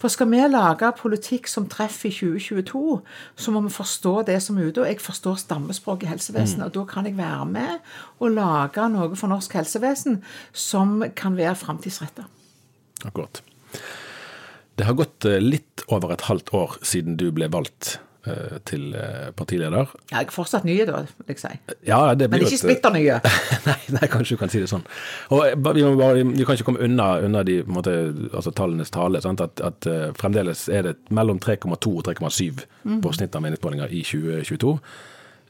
For 0.00 0.12
skal 0.12 0.30
vi 0.32 0.42
lage 0.48 0.90
politikk 0.98 1.48
som 1.50 1.68
treffer 1.70 2.10
i 2.10 2.14
2022, 2.16 2.82
så 3.36 3.54
må 3.54 3.62
vi 3.66 3.72
forstå 3.74 4.14
det 4.30 4.40
som 4.42 4.58
er 4.58 4.70
ute. 4.70 4.82
Og 4.82 4.88
jeg 4.88 5.00
forstår 5.04 5.40
stammespråk 5.44 6.04
i 6.04 6.10
helsevesenet, 6.10 6.70
og 6.70 6.76
da 6.78 6.86
kan 6.88 7.08
jeg 7.08 7.18
være 7.20 7.46
med 7.46 7.94
og 8.18 8.36
lage 8.36 8.88
noe 8.92 9.14
for 9.14 9.30
norsk 9.32 9.58
helsevesen 9.60 10.22
som 10.52 11.00
kan 11.16 11.36
være 11.38 11.58
framtidsretta. 11.60 12.26
Akkurat. 13.04 13.42
Det 14.80 14.86
har 14.88 14.96
gått 14.96 15.26
eh, 15.28 15.40
litt 15.42 15.84
over 15.92 16.14
et 16.14 16.24
halvt 16.28 16.54
år 16.56 16.78
siden 16.86 17.18
du 17.20 17.28
ble 17.36 17.50
valgt 17.52 17.98
til 18.22 18.90
partileder. 18.92 19.32
partileder. 19.36 19.86
Jeg 20.10 20.26
er 20.26 20.30
fortsatt 20.30 20.64
nye, 20.64 20.84
da, 20.86 20.98
vil 21.02 21.26
jeg 21.32 21.38
si. 21.40 21.48
Ja, 21.88 22.14
det 22.14 22.28
blir 22.30 22.38
Men 22.38 22.46
ikke 22.46 22.54
et- 22.54 22.60
splitter 22.60 22.92
nye. 22.92 23.20
nei, 23.66 23.76
nei, 23.96 24.08
kanskje 24.12 24.36
du 24.36 24.40
kan 24.42 24.48
si 24.52 24.60
det 24.60 24.68
sånn. 24.68 24.84
Og 25.30 25.46
eh, 25.46 25.54
vi, 25.56 25.82
bare, 25.96 26.24
vi 26.36 26.44
kan 26.44 26.54
ikke 26.58 26.66
komme 26.68 26.82
unna, 26.84 27.06
unna 27.24 27.42
de, 27.42 27.62
måte, 27.64 27.94
altså, 28.34 28.50
tallenes 28.52 28.90
tale. 28.90 29.22
At, 29.24 29.60
at 29.60 29.86
eh, 29.86 30.10
fremdeles 30.20 30.68
er 30.68 30.82
det 30.90 30.96
mellom 31.10 31.38
3,2 31.40 31.96
og 31.96 32.04
3,7 32.04 32.66
Mhm. 32.84 33.00
på 33.04 33.12
snitt 33.12 33.34
av 33.36 33.42
meningsmålinger 33.42 33.88
i 33.92 34.02
2022. 34.04 34.74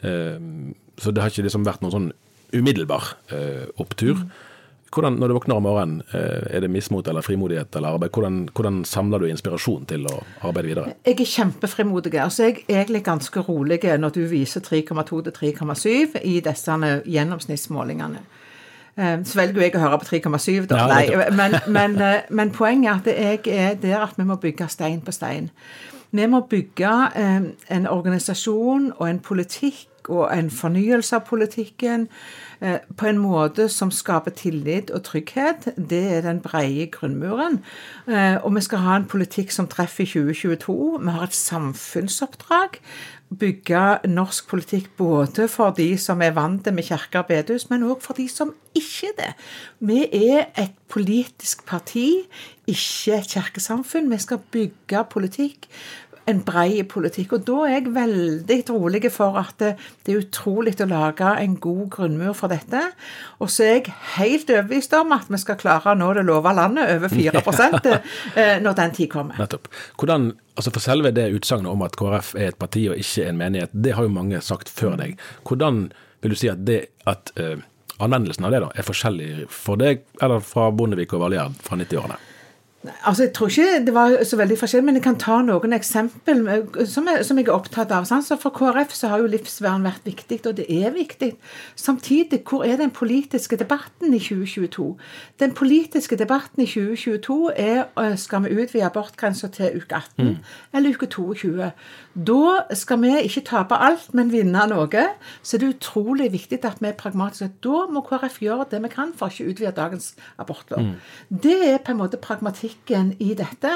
Eh, 0.03 0.39
så 1.01 1.11
det 1.13 1.23
har 1.23 1.31
ikke 1.31 1.45
liksom 1.47 1.65
vært 1.67 1.83
noen 1.83 1.93
sånn 1.95 2.13
umiddelbar 2.55 3.13
eh, 3.33 3.67
opptur. 3.79 4.15
Mhm. 4.15 4.31
Hvordan, 4.91 5.21
når 5.23 5.29
du 5.29 5.35
våkner 5.35 5.55
om 5.55 5.63
morgenen, 5.63 6.03
eh, 6.13 6.57
er 6.57 6.61
det 6.61 6.71
mismot 6.71 7.07
eller 7.09 7.23
frimodighet 7.23 7.77
eller 7.77 7.95
arbeid? 7.95 8.11
Hvordan, 8.11 8.49
hvordan 8.55 8.85
samler 8.85 9.19
du 9.23 9.27
inspirasjon 9.31 9.87
til 9.87 10.07
å 10.11 10.17
arbeide 10.43 10.67
videre? 10.67 10.95
Jeg 11.07 11.21
er 11.21 11.31
kjempefrimodig. 11.31 12.15
Altså, 12.19 12.49
jeg 12.49 12.65
er 12.67 12.81
egentlig 12.81 13.05
ganske 13.07 13.45
rolig 13.47 13.79
når 13.85 14.15
du 14.17 14.25
viser 14.27 14.61
3,2 14.61 15.23
til 15.23 15.33
3,7 15.33 16.19
i 16.25 16.41
disse 16.41 16.79
gjennomsnittsmålingene. 17.07 18.25
Eh, 18.97 19.23
Så 19.23 19.39
velger 19.39 19.63
jeg 19.63 19.77
å 19.77 19.85
høre 19.85 20.01
på 20.03 20.11
3,7, 20.11 20.67
da. 20.67 20.87
Nei, 20.91 21.07
men, 21.39 21.55
men, 21.69 21.97
eh, 22.01 22.27
men 22.31 22.51
poenget 22.51 23.07
er 23.07 23.37
at 23.37 23.47
jeg 23.47 23.59
er 23.59 23.75
der 23.75 24.03
at 24.09 24.19
vi 24.19 24.27
må 24.27 24.41
bygge 24.43 24.69
stein 24.69 25.01
på 25.07 25.15
stein. 25.15 25.51
Vi 26.11 26.27
må 26.27 26.41
bygge 26.51 26.91
en 27.71 27.87
organisasjon 27.87 28.93
og 28.97 29.05
en 29.07 29.21
politikk 29.23 30.00
og 30.11 30.27
en 30.35 30.51
fornyelse 30.51 31.17
av 31.17 31.27
politikken 31.29 32.09
eh, 32.61 32.79
på 32.97 33.07
en 33.11 33.21
måte 33.23 33.69
som 33.73 33.93
skaper 33.95 34.35
tillit 34.37 34.91
og 34.91 35.05
trygghet. 35.07 35.71
Det 35.77 36.03
er 36.17 36.27
den 36.27 36.43
brede 36.45 36.89
grunnmuren. 36.93 37.61
Eh, 38.09 38.37
Og 38.45 38.55
vi 38.55 38.61
skal 38.61 38.85
ha 38.85 38.97
en 38.97 39.09
politikk 39.09 39.55
som 39.55 39.69
treffer 39.71 40.05
i 40.05 40.11
2022. 40.11 40.99
Vi 41.01 41.17
har 41.17 41.23
et 41.23 41.35
samfunnsoppdrag. 41.35 42.81
Bygge 43.31 43.99
norsk 44.11 44.49
politikk 44.51 44.89
både 44.99 45.47
for 45.49 45.71
de 45.71 45.95
som 45.99 46.23
er 46.23 46.35
vant 46.35 46.67
med 46.75 46.83
kirke 46.83 47.21
og 47.23 47.29
bedehus, 47.29 47.69
men 47.71 47.87
òg 47.87 48.03
for 48.03 48.19
de 48.19 48.27
som 48.29 48.51
ikke 48.75 49.13
er 49.13 49.17
det. 49.21 49.31
Vi 49.79 50.03
er 50.33 50.49
et 50.59 50.75
politisk 50.91 51.63
parti, 51.67 52.27
ikke 52.67 53.21
et 53.21 53.31
kirkesamfunn. 53.31 54.11
Vi 54.11 54.19
skal 54.19 54.43
bygge 54.51 55.05
politikk 55.11 55.69
en 56.31 56.43
brei 56.47 56.83
politikk. 56.89 57.35
Og 57.37 57.47
da 57.49 57.59
er 57.67 57.75
jeg 57.77 57.95
veldig 57.95 58.59
rolig 58.71 59.03
for 59.13 59.39
at 59.41 59.57
det, 59.63 59.73
det 60.07 60.15
er 60.15 60.23
utrolig 60.25 60.75
å 60.81 60.89
lage 60.91 61.33
en 61.43 61.57
god 61.63 61.87
grunnmur 61.95 62.37
for 62.39 62.53
dette. 62.53 62.83
Og 63.41 63.51
så 63.53 63.67
er 63.67 63.73
jeg 63.79 63.95
helt 64.17 64.53
overbevist 64.53 64.95
om 64.99 65.15
at 65.17 65.31
vi 65.31 65.41
skal 65.43 65.59
klare 65.61 65.93
å 65.93 65.99
nå 65.99 66.13
det 66.17 66.27
lova 66.29 66.55
landet 66.57 66.95
over 66.97 67.13
4 67.21 67.43
eh, 68.37 68.61
når 68.63 68.79
den 68.83 68.95
tid 68.97 69.11
kommer. 69.13 69.41
Nettopp. 69.41 69.71
Hvordan, 70.01 70.31
altså 70.57 70.75
For 70.75 70.85
selve 70.85 71.15
det 71.17 71.31
utsagnet 71.37 71.73
om 71.73 71.83
at 71.87 71.99
KrF 71.99 72.35
er 72.39 72.53
et 72.53 72.61
parti 72.61 72.87
og 72.91 73.01
ikke 73.01 73.27
en 73.29 73.41
menighet, 73.41 73.75
det 73.75 73.97
har 73.97 74.07
jo 74.07 74.15
mange 74.15 74.41
sagt 74.45 74.73
før 74.73 74.97
deg. 75.01 75.19
Hvordan 75.49 75.89
vil 76.21 76.35
du 76.35 76.39
si 76.39 76.51
at 76.53 76.65
det 76.67 76.83
at 77.09 77.33
uh, 77.41 77.57
anvendelsen 78.01 78.47
av 78.47 78.55
det 78.55 78.65
da 78.65 78.73
er 78.75 78.87
forskjellig 78.87 79.47
for 79.53 79.81
deg 79.81 80.05
eller 80.23 80.43
fra 80.45 80.71
Bondevik 80.75 81.15
og 81.17 81.27
Valgjerd 81.27 81.63
fra 81.65 81.79
90-årene? 81.81 82.21
Altså, 83.05 83.23
Jeg 83.23 83.33
tror 83.33 83.49
ikke 83.49 83.85
det 83.87 83.95
var 83.95 84.25
så 84.25 84.37
veldig 84.37 84.57
forskjellig, 84.59 84.85
men 84.85 84.95
jeg 84.97 85.03
kan 85.05 85.19
ta 85.21 85.43
noen 85.45 85.73
eksempel 85.77 86.39
som 86.89 87.09
jeg, 87.09 87.25
som 87.29 87.39
jeg 87.39 87.49
er 87.49 87.53
opptatt 87.53 87.91
av. 87.93 88.07
Så 88.09 88.39
For 88.41 88.51
KrF 88.57 88.95
så 88.97 89.11
har 89.13 89.21
jo 89.21 89.29
livsvern 89.29 89.85
vært 89.85 90.07
viktig, 90.09 90.41
og 90.47 90.57
det 90.57 90.65
er 90.69 90.95
viktig. 90.95 91.35
Samtidig, 91.77 92.41
hvor 92.49 92.65
er 92.65 92.81
den 92.81 92.91
politiske 92.91 93.57
debatten 93.61 94.15
i 94.15 94.19
2022? 94.19 94.97
Den 95.41 95.53
politiske 95.53 96.17
debatten 96.17 96.63
i 96.65 96.67
2022 96.67 97.53
er 97.57 98.17
skal 98.17 98.45
vi 98.45 98.57
utvide 98.57 98.89
abortgrensa 98.89 99.53
til 99.53 99.77
uke 99.77 100.01
18 100.01 100.25
mm. 100.25 100.37
eller 100.73 100.97
uke 100.97 101.07
22. 101.07 101.71
Da 102.27 102.65
skal 102.77 103.01
vi 103.01 103.11
ikke 103.25 103.43
tape 103.49 103.77
alt, 103.81 104.11
men 104.17 104.33
vinne 104.33 104.65
noe. 104.69 105.05
Så 105.43 105.59
det 105.59 105.67
er 105.67 105.75
utrolig 105.75 106.31
viktig 106.35 106.59
at 106.69 106.81
vi 106.83 106.91
er 106.91 106.99
pragmatiske. 106.99 107.49
Da 107.65 107.87
må 107.93 108.03
KrF 108.05 108.41
gjøre 108.45 108.67
det 108.71 108.83
vi 108.85 108.91
kan 108.93 109.15
for 109.17 109.29
å 109.29 109.33
ikke 109.33 109.55
utvide 109.55 109.77
dagens 109.77 110.13
abortlov. 110.41 110.83
Mm. 110.85 111.39
Det 111.47 111.57
er 111.71 111.79
på 111.85 111.95
en 111.95 112.01
måte 112.03 112.21
pragmatikken 112.21 113.15
i 113.23 113.33
dette. 113.39 113.73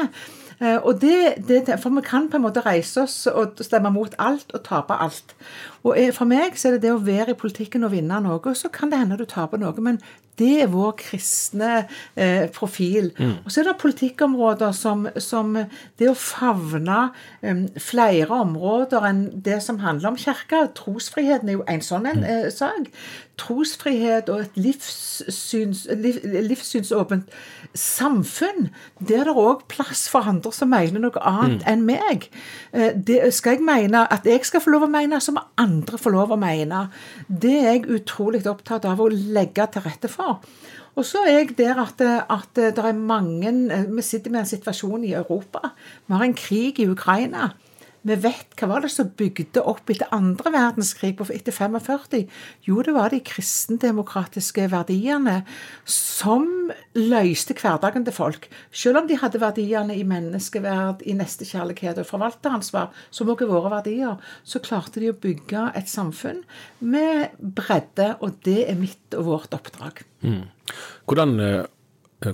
Eh, 0.61 0.77
og 0.77 1.01
det, 1.01 1.47
det, 1.49 1.63
for 1.81 1.95
vi 1.95 2.05
kan 2.05 2.29
på 2.31 2.39
en 2.39 2.45
måte 2.45 2.65
reise 2.67 3.07
oss 3.07 3.17
og 3.31 3.63
stemme 3.65 3.93
mot 3.95 4.13
alt 4.19 4.53
og 4.53 4.65
tape 4.67 4.99
alt. 5.01 5.37
Og 5.85 5.97
For 6.17 6.29
meg 6.29 6.59
så 6.59 6.69
er 6.69 6.77
det 6.77 6.87
det 6.87 6.93
å 6.95 7.03
være 7.05 7.33
i 7.33 7.39
politikken 7.39 7.85
og 7.87 7.95
vinne 7.95 8.21
noe. 8.25 8.55
Så 8.57 8.71
kan 8.73 8.93
det 8.93 9.01
hende 9.01 9.19
du 9.21 9.27
taper 9.29 9.61
noe, 9.61 9.75
men 9.85 10.01
det 10.41 10.51
er 10.65 10.71
vår 10.73 10.95
kristne 10.99 11.73
eh, 12.17 12.47
profil. 12.55 13.13
Mm. 13.19 13.37
Og 13.45 13.53
så 13.53 13.63
er 13.63 13.69
det 13.69 13.77
politikkområder 13.83 14.73
som, 14.77 15.07
som 15.23 15.55
det 16.01 16.09
å 16.11 16.17
favne 16.19 17.11
um, 17.43 17.67
flere 17.79 18.41
områder 18.43 19.07
enn 19.11 19.25
det 19.47 19.61
som 19.65 19.83
handler 19.85 20.15
om 20.15 20.19
kirka. 20.21 20.67
Trosfriheten 20.77 21.53
er 21.53 21.61
jo 21.61 21.69
en 21.71 21.85
sånn 21.85 22.11
en, 22.11 22.25
mm. 22.25 22.33
eh, 22.33 22.49
sak. 22.55 22.91
Trosfrihet 23.41 24.29
og 24.31 24.45
et 24.45 24.59
livssyns, 24.59 25.87
liv, 25.99 26.21
livssynsåpent 26.23 27.31
samfunn, 27.75 28.69
der 29.03 29.27
det 29.27 29.35
òg 29.35 29.65
plass 29.71 30.05
for 30.11 30.27
andre 30.31 30.53
som 30.55 30.71
mener 30.71 31.03
noe 31.03 31.23
annet 31.27 31.65
mm. 31.65 31.71
enn 31.73 31.83
meg. 31.89 32.29
Eh, 32.73 32.93
det 32.95 33.21
skal 33.35 33.59
jeg 33.59 33.67
mene 33.67 34.05
at 34.15 34.27
jeg 34.29 34.47
skal 34.47 34.63
få 34.63 34.75
lov 34.75 34.87
å 34.87 34.91
mene, 34.93 35.19
så 35.23 35.35
må 35.35 35.43
andre 35.61 35.99
få 35.99 36.15
lov 36.15 36.35
å 36.35 36.39
mene. 36.41 36.87
Det 37.27 37.57
er 37.59 37.71
jeg 37.73 37.89
utrolig 37.99 38.45
opptatt 38.51 38.87
av 38.87 39.03
å 39.03 39.11
legge 39.11 39.67
til 39.75 39.87
rette 39.87 40.11
for. 40.11 40.24
Og 40.95 41.07
så 41.07 41.25
er 41.27 41.41
jeg 41.41 41.57
der 41.59 41.81
at, 41.83 42.01
at 42.31 42.61
det 42.77 42.79
er 42.79 42.93
mange 42.95 43.51
Vi 43.91 44.03
sitter 44.03 44.31
med 44.31 44.45
en 44.45 44.47
situasjon 44.47 45.05
i 45.05 45.15
Europa. 45.15 45.59
Vi 46.07 46.15
har 46.15 46.25
en 46.25 46.37
krig 46.39 46.79
i 46.79 46.89
Ukraina. 46.89 47.51
Vi 48.05 48.17
vet 48.21 48.53
hva 48.61 48.69
var 48.69 48.85
det 48.85 48.91
som 48.93 49.09
bygde 49.17 49.63
opp 49.65 49.89
etter 49.89 50.11
andre 50.13 50.51
verdenskrig 50.53 51.15
etter 51.33 51.55
45? 51.57 52.27
Jo, 52.67 52.83
det 52.85 52.93
var 52.93 53.13
de 53.13 53.21
kristendemokratiske 53.25 54.67
verdiene 54.73 55.39
som 55.89 56.45
løste 56.99 57.57
hverdagen 57.57 58.05
til 58.05 58.17
folk. 58.17 58.49
Selv 58.75 59.01
om 59.01 59.09
de 59.09 59.17
hadde 59.21 59.41
verdiene 59.41 59.97
i 59.97 60.05
menneskeverd, 60.09 61.01
i 61.09 61.17
nestekjærlighet 61.17 62.03
og 62.03 62.11
forvalteransvar, 62.11 62.93
som 63.09 63.33
også 63.33 63.47
er 63.47 63.53
våre 63.55 63.73
verdier, 63.73 64.21
så 64.45 64.61
klarte 64.65 65.01
de 65.01 65.09
å 65.13 65.17
bygge 65.17 65.71
et 65.73 65.89
samfunn 65.89 66.43
med 66.85 67.39
bredde, 67.41 68.15
og 68.21 68.37
det 68.45 68.67
er 68.69 68.77
mitt 68.81 69.17
og 69.17 69.31
vårt 69.31 69.57
oppdrag. 69.57 70.05
Mm. 70.21 70.45
Hvordan, 71.09 71.35
eh, 71.41 71.65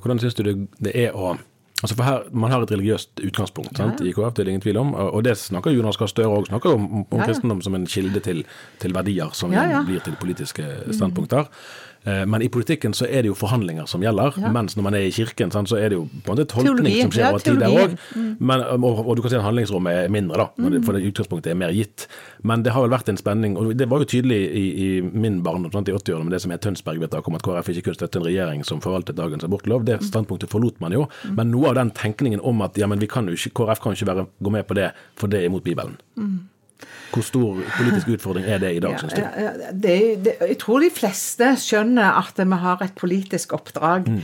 hvordan 0.00 0.19
syns 0.19 0.35
du 0.35 0.43
det 0.83 0.97
er 0.99 1.15
å 1.15 1.37
Altså 1.81 1.97
for 1.97 2.05
her, 2.05 2.25
Man 2.33 2.51
har 2.53 2.63
et 2.63 2.73
religiøst 2.73 3.21
utgangspunkt 3.25 3.79
ja. 3.79 3.91
i 4.05 4.13
KrF, 4.13 4.35
det 4.35 4.43
er 4.43 4.49
det 4.49 4.55
ingen 4.55 4.65
tvil 4.67 4.81
om. 4.81 4.95
Og 4.95 5.25
det 5.25 5.37
snakker 5.39 5.73
Jonas 5.75 5.97
Gahr 5.97 6.11
Støre 6.13 6.29
òg 6.29 6.49
snakker 6.51 6.75
om, 6.77 6.89
om 6.93 7.05
ja, 7.13 7.23
ja. 7.23 7.29
kristendom 7.31 7.63
som 7.65 7.75
en 7.79 7.87
kilde 7.87 8.21
til, 8.21 8.45
til 8.83 8.95
verdier 8.95 9.33
som 9.33 9.51
blir 9.51 10.05
til 10.05 10.19
politiske 10.21 10.67
standpunkter. 10.93 11.49
Mm. 11.49 11.90
Eh, 12.04 12.26
men 12.26 12.42
i 12.42 12.49
politikken 12.49 12.95
så 12.97 13.04
er 13.04 13.25
det 13.25 13.30
jo 13.30 13.37
forhandlinger 13.37 13.88
som 13.90 14.00
gjelder, 14.00 14.37
ja. 14.40 14.50
mens 14.54 14.76
når 14.76 14.87
man 14.87 14.97
er 14.97 15.09
i 15.09 15.12
kirken, 15.12 15.52
så 15.52 15.76
er 15.76 15.92
det 15.92 15.99
jo 15.99 16.07
på 16.09 16.33
en 16.33 16.38
måte 16.38 16.47
tolkning 16.49 16.97
som 17.02 17.12
skjer 17.12 17.28
over 17.28 17.45
tid 17.45 17.61
der 17.61 17.76
òg. 17.76 17.97
Mm. 18.16 18.54
Og, 18.80 19.11
du 19.16 19.23
kan 19.23 19.33
si 19.33 19.37
at 19.37 19.45
handlingsrommet 19.45 20.04
er 20.07 20.12
mindre, 20.12 20.47
da, 20.47 20.49
mm. 20.57 20.78
for 20.87 20.97
det 20.97 21.04
utgangspunktet 21.11 21.52
er 21.52 21.59
mer 21.61 21.75
gitt. 21.76 22.07
Men 22.47 22.64
det 22.64 22.73
har 22.73 22.87
vel 22.87 22.95
vært 22.95 23.11
en 23.12 23.21
spenning, 23.21 23.59
og 23.61 23.75
det 23.76 23.88
var 23.90 24.04
jo 24.04 24.09
tydelig 24.14 24.40
i, 24.49 24.64
i 24.71 24.88
min 25.04 25.42
barndom 25.45 25.69
i 25.71 25.97
80-årene 25.97 26.28
med 26.28 26.37
det 26.37 26.42
som 26.47 26.54
er 26.54 26.62
Tønsberg-vedtaket 26.64 27.28
om 27.28 27.37
at 27.37 27.45
KrF 27.45 27.73
ikke 27.75 27.90
kunne 27.90 28.00
støtte 28.00 28.21
en 28.21 28.28
regjering 28.28 28.64
som 28.66 28.80
forvaltet 28.85 29.19
dagens 29.21 29.45
abortlov. 29.45 29.85
Det 29.88 30.00
mm. 30.00 30.07
standpunktet 30.09 30.52
forlot 30.52 30.80
man 30.80 30.97
jo. 30.97 31.04
Men 31.37 31.52
noe 31.52 31.73
av 31.73 31.76
den 31.83 31.92
tenkningen 31.97 32.40
om 32.40 32.64
at 32.64 32.80
ja, 32.80 32.88
men 32.90 33.02
vi 33.02 33.11
kan 33.11 33.28
jo 33.28 33.37
ikke, 33.37 33.52
KrF 33.61 33.85
kan 33.85 33.92
jo 33.92 34.00
ikke 34.00 34.12
være, 34.14 34.26
gå 34.40 34.54
med 34.57 34.66
på 34.69 34.78
det, 34.80 34.88
for 35.21 35.33
det 35.33 35.42
er 35.42 35.52
imot 35.52 35.66
Bibelen. 35.66 36.00
Mm. 36.16 36.38
Hvor 37.11 37.26
stor 37.26 37.62
politisk 37.76 38.12
utfordring 38.17 38.47
er 38.47 38.61
det 38.62 38.75
i 38.76 38.83
dag, 38.83 38.99
syns 39.00 39.17
du? 39.17 39.23
Ja, 39.25 39.50
det, 39.73 39.97
det, 40.26 40.37
jeg 40.52 40.61
tror 40.62 40.85
de 40.85 40.93
fleste 40.95 41.55
skjønner 41.59 42.21
at 42.21 42.38
vi 42.38 42.62
har 42.62 42.87
et 42.87 42.95
politisk 42.99 43.57
oppdrag. 43.57 44.09
Mm 44.09 44.23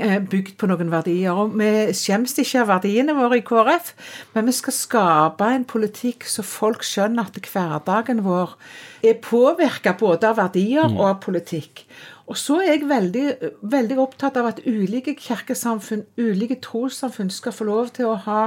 eh, 0.00 0.18
bygd 0.20 0.56
på 0.60 0.68
noen 0.70 0.92
verdier. 0.92 1.36
og 1.36 1.56
Vi 1.58 1.70
skjemmes 1.96 2.34
ikke 2.40 2.62
av 2.62 2.70
verdiene 2.70 3.16
våre 3.16 3.40
i 3.40 3.44
KrF, 3.46 3.92
men 4.34 4.48
vi 4.48 4.56
skal 4.56 4.76
skape 4.76 5.50
en 5.56 5.66
politikk 5.68 6.26
så 6.28 6.44
folk 6.46 6.86
skjønner 6.86 7.28
at 7.28 7.52
hverdagen 7.52 8.24
vår 8.26 8.56
er 9.02 9.20
påvirka 9.22 9.96
både 9.98 10.30
av 10.30 10.38
verdier 10.40 10.88
mm. 10.88 10.98
og 10.98 11.08
av 11.10 11.20
politikk. 11.24 11.84
Og 12.30 12.38
så 12.38 12.58
er 12.62 12.76
jeg 12.76 12.88
veldig, 12.88 13.24
veldig, 13.72 13.96
opptatt 14.02 14.36
av 14.38 14.48
at 14.52 14.60
ulike 14.66 15.14
kirkesamfunn, 15.18 16.04
ulike 16.20 16.58
trossamfunn, 16.62 17.30
skal 17.34 17.54
få 17.54 17.66
lov 17.66 17.90
til 17.96 18.10
å 18.10 18.16
ha 18.26 18.42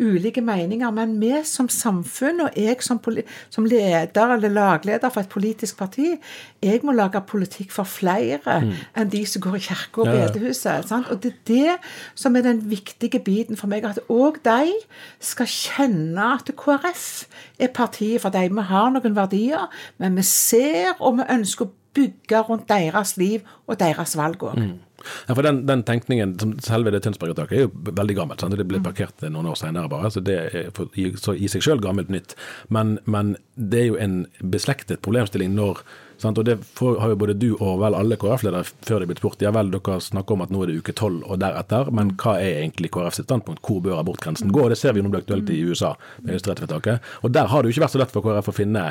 ulike 0.00 0.42
meninger. 0.44 0.90
Men 0.94 1.16
vi 1.20 1.34
som 1.48 1.68
samfunn, 1.72 2.42
og 2.46 2.56
jeg 2.56 2.80
som, 2.84 3.00
som 3.52 3.68
leder 3.68 4.34
eller 4.34 4.54
lagleder 4.54 5.12
for 5.12 5.22
et 5.22 5.32
politisk 5.32 5.78
parti, 5.80 6.14
jeg 6.64 6.82
må 6.86 6.94
lage 6.96 7.20
politikk 7.28 7.72
for 7.74 7.88
flere 7.88 8.60
mm. 8.64 8.72
enn 8.98 9.12
de 9.12 9.22
som 9.28 9.44
går 9.44 9.58
i 9.58 9.64
kirka 9.68 10.04
og 10.04 10.12
bedehuset. 10.12 10.88
Sant? 10.88 11.10
Og 11.12 11.22
det 11.22 11.34
er 11.34 11.42
det 11.52 11.76
som 12.18 12.36
er 12.36 12.46
den 12.46 12.62
viktige 12.70 13.20
biten 13.24 13.60
for 13.60 13.70
meg. 13.70 13.86
At 13.86 14.00
òg 14.08 14.40
de 14.46 14.72
skal 15.22 15.50
kjenne 15.50 16.32
at 16.38 16.50
KrF 16.58 17.08
er 17.60 17.74
partiet 17.74 18.22
for 18.24 18.34
dem. 18.34 18.56
Vi 18.58 18.70
har 18.70 18.90
noen 18.94 19.16
verdier, 19.16 19.68
men 19.98 20.16
vi 20.18 20.24
ser 20.26 20.96
og 20.98 21.20
vi 21.20 21.28
ønsker 21.36 21.68
å 21.68 21.74
bygge 21.98 22.44
rundt 22.48 22.68
deres 22.70 23.16
liv 23.20 23.46
og 23.66 23.80
deres 23.82 24.14
valg 24.18 24.46
òg. 24.46 24.60
Mm. 24.62 24.76
Ja, 25.28 25.34
for 25.34 25.42
den, 25.42 25.66
den, 25.66 25.82
tenkningen, 25.86 26.34
som 26.40 26.56
selve 26.64 26.90
det 26.90 27.04
Tønsberg-uttaket, 27.04 27.54
er 27.54 27.66
jo 27.66 27.94
veldig 27.94 28.16
gammelt. 28.18 28.42
Sant? 28.42 28.56
Det 28.58 28.66
ble 28.66 28.80
mm. 28.80 28.86
parkert 28.88 29.22
noen 29.30 29.46
år 29.50 29.58
senere 29.58 29.90
bare. 29.90 30.10
så 30.10 30.22
Det 30.24 30.36
er 30.38 30.72
for, 30.74 30.90
i, 30.98 31.12
så 31.20 31.34
i 31.38 31.50
seg 31.50 31.62
selv 31.64 31.84
gammelt 31.84 32.10
nytt. 32.12 32.34
Men, 32.74 32.96
men, 33.06 33.36
det 33.54 33.82
er 33.82 33.88
jo 33.92 33.98
en 34.02 34.20
beslektet 34.42 35.02
problemstilling 35.04 35.54
når 35.54 35.84
sant? 36.18 36.40
Og 36.40 36.48
det 36.48 36.58
får, 36.80 36.98
har 37.02 37.12
jo 37.14 37.20
både 37.20 37.36
du 37.38 37.48
og 37.54 37.78
vel 37.84 37.96
alle 37.98 38.18
KrF-ledere 38.18 38.66
før 38.66 39.02
de 39.04 39.10
blitt 39.10 39.22
spurt. 39.22 39.44
Ja 39.44 39.52
vel, 39.54 39.70
dere 39.74 40.00
snakker 40.02 40.34
om 40.34 40.46
at 40.46 40.54
nå 40.54 40.64
er 40.64 40.72
det 40.72 40.80
uke 40.82 40.96
tolv 40.98 41.22
og 41.26 41.38
deretter, 41.42 41.92
men 41.94 42.16
hva 42.18 42.38
er 42.42 42.64
egentlig 42.64 42.90
KrF 42.94 43.20
sitt 43.20 43.28
standpunkt? 43.30 43.62
Hvor 43.62 43.84
bør 43.84 44.00
abortgrensen 44.00 44.50
gå? 44.54 44.66
Og 44.66 44.74
Det 44.74 44.80
ser 44.80 44.96
vi 44.96 45.02
jo 45.02 45.06
nå 45.06 45.14
blir 45.14 45.22
aktuelt 45.22 45.54
i 45.54 45.62
USA 45.62 45.94
med 46.24 46.34
høyesterettsvedtaket. 46.34 47.14
Og 47.22 47.34
der 47.34 47.52
har 47.52 47.62
det 47.62 47.70
jo 47.70 47.78
ikke 47.78 47.86
vært 47.86 47.94
så 47.94 48.02
lett 48.02 48.14
for 48.14 48.26
KrF 48.26 48.50
å 48.50 48.58
finne 48.58 48.88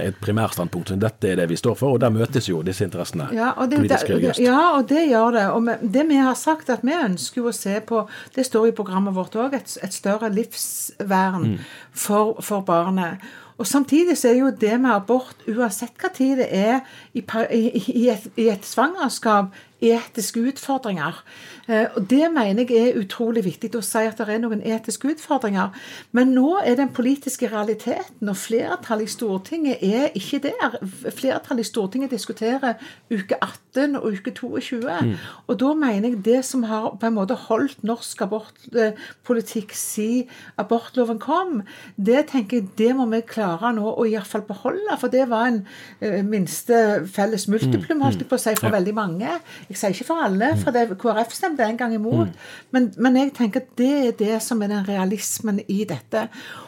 et 0.00 0.16
primærstandpunkt. 0.22 0.94
Dette 1.00 1.28
er 1.28 1.40
det 1.42 1.48
vi 1.50 1.58
står 1.60 1.76
for, 1.78 1.96
og 1.96 2.00
der 2.00 2.12
møtes 2.14 2.48
jo 2.48 2.62
disse 2.64 2.86
interessene 2.86 3.28
ja, 3.34 3.52
og 3.56 3.70
det, 3.70 3.82
politisk 3.82 4.10
religiøst. 4.10 4.42
Ja, 4.44 4.60
og 4.78 4.88
det 4.88 5.04
gjør 5.10 5.36
det. 5.36 5.44
Og 5.52 5.92
det 5.94 6.06
vi 6.08 6.20
har 6.20 6.34
sagt, 6.38 6.70
at 6.72 6.84
vi 6.86 6.96
ønsker 6.96 7.48
å 7.48 7.54
se 7.56 7.78
på 7.86 8.06
Det 8.34 8.44
står 8.46 8.70
i 8.70 8.74
programmet 8.76 9.14
vårt 9.14 9.36
òg, 9.36 9.54
et, 9.56 9.76
et, 9.82 9.94
større 9.94 10.30
livsvern 10.32 11.52
mm. 11.52 11.58
for, 11.92 12.40
for 12.40 12.64
barnet. 12.66 13.22
Og 13.60 13.66
Samtidig 13.68 14.16
så 14.18 14.32
er 14.32 14.38
jo 14.40 14.50
det 14.50 14.78
med 14.80 14.90
abort, 14.94 15.36
uansett 15.46 15.92
hva 16.00 16.10
tid 16.14 16.40
det 16.40 16.48
er 16.50 16.80
i, 17.14 17.22
i, 17.22 18.08
et, 18.10 18.24
i 18.40 18.48
et 18.50 18.64
svangerskap, 18.66 19.52
etiske 19.82 20.40
utfordringer. 20.40 21.22
Eh, 21.68 21.86
og 21.96 22.10
Det 22.10 22.30
mener 22.32 22.66
jeg 22.68 22.88
er 22.88 22.98
utrolig 22.98 23.44
viktig 23.44 23.70
å 23.76 23.82
si 23.84 24.02
at 24.06 24.18
det 24.18 24.28
er 24.28 24.40
noen 24.42 24.62
etiske 24.66 25.08
utfordringer. 25.12 25.70
Men 26.12 26.34
nå 26.34 26.58
er 26.64 26.76
den 26.78 26.92
politiske 26.94 27.48
realiteten, 27.50 28.28
og 28.28 28.36
flertallet 28.36 29.08
i 29.08 29.12
Stortinget 29.12 29.82
er 29.82 30.10
ikke 30.18 30.42
der. 30.48 30.78
Flertallet 31.10 31.64
i 31.64 31.68
Stortinget 31.70 32.10
diskuterer 32.10 32.80
uke 33.10 33.38
18 33.40 33.96
og 33.96 34.08
uke 34.12 34.34
22. 34.34 34.80
Mm. 34.82 35.14
Og 35.46 35.60
da 35.60 35.72
mener 35.74 36.08
jeg 36.08 36.24
det 36.24 36.44
som 36.44 36.62
har 36.62 36.96
på 37.00 37.06
en 37.06 37.16
måte 37.16 37.38
holdt 37.48 37.82
norsk 37.86 38.22
abortpolitikk 38.26 39.74
siden 39.74 40.28
abortloven 40.58 41.18
kom, 41.22 41.62
det 41.96 42.26
tenker 42.32 42.60
jeg 42.60 42.70
det 42.78 42.90
må 42.96 43.06
vi 43.10 43.22
klare 43.26 43.72
nå 43.74 43.86
å 43.86 44.06
iallfall 44.08 44.44
beholde. 44.46 44.96
For 45.00 45.12
det 45.12 45.28
var 45.30 45.48
en 45.50 45.62
uh, 46.02 46.20
minste 46.26 47.06
felles 47.12 47.46
multiplum, 47.50 48.02
holdt 48.02 48.22
jeg 48.22 48.30
på 48.30 48.38
å 48.38 48.42
si, 48.42 48.54
for 48.58 48.70
mm. 48.70 48.76
veldig 48.78 48.94
mange 48.96 49.38
Jeg 49.72 49.80
sier 49.80 49.96
ikke 49.96 50.08
for 50.12 50.24
alle, 50.26 50.52
for 50.60 50.74
det, 50.74 50.84
KrF 51.00 51.32
stemte 51.34 51.64
en 51.64 51.80
gang 51.80 51.94
imot. 51.96 52.34
Men, 52.74 52.90
men 53.00 53.16
jeg 53.18 53.32
tenker 53.38 53.64
at 53.64 53.72
det 53.80 53.92
er 53.96 54.14
det 54.18 54.36
som 54.44 54.60
er 54.62 54.72
den 54.74 54.86
realismen 54.88 55.62
i 55.68 55.82
dette. 55.88 56.26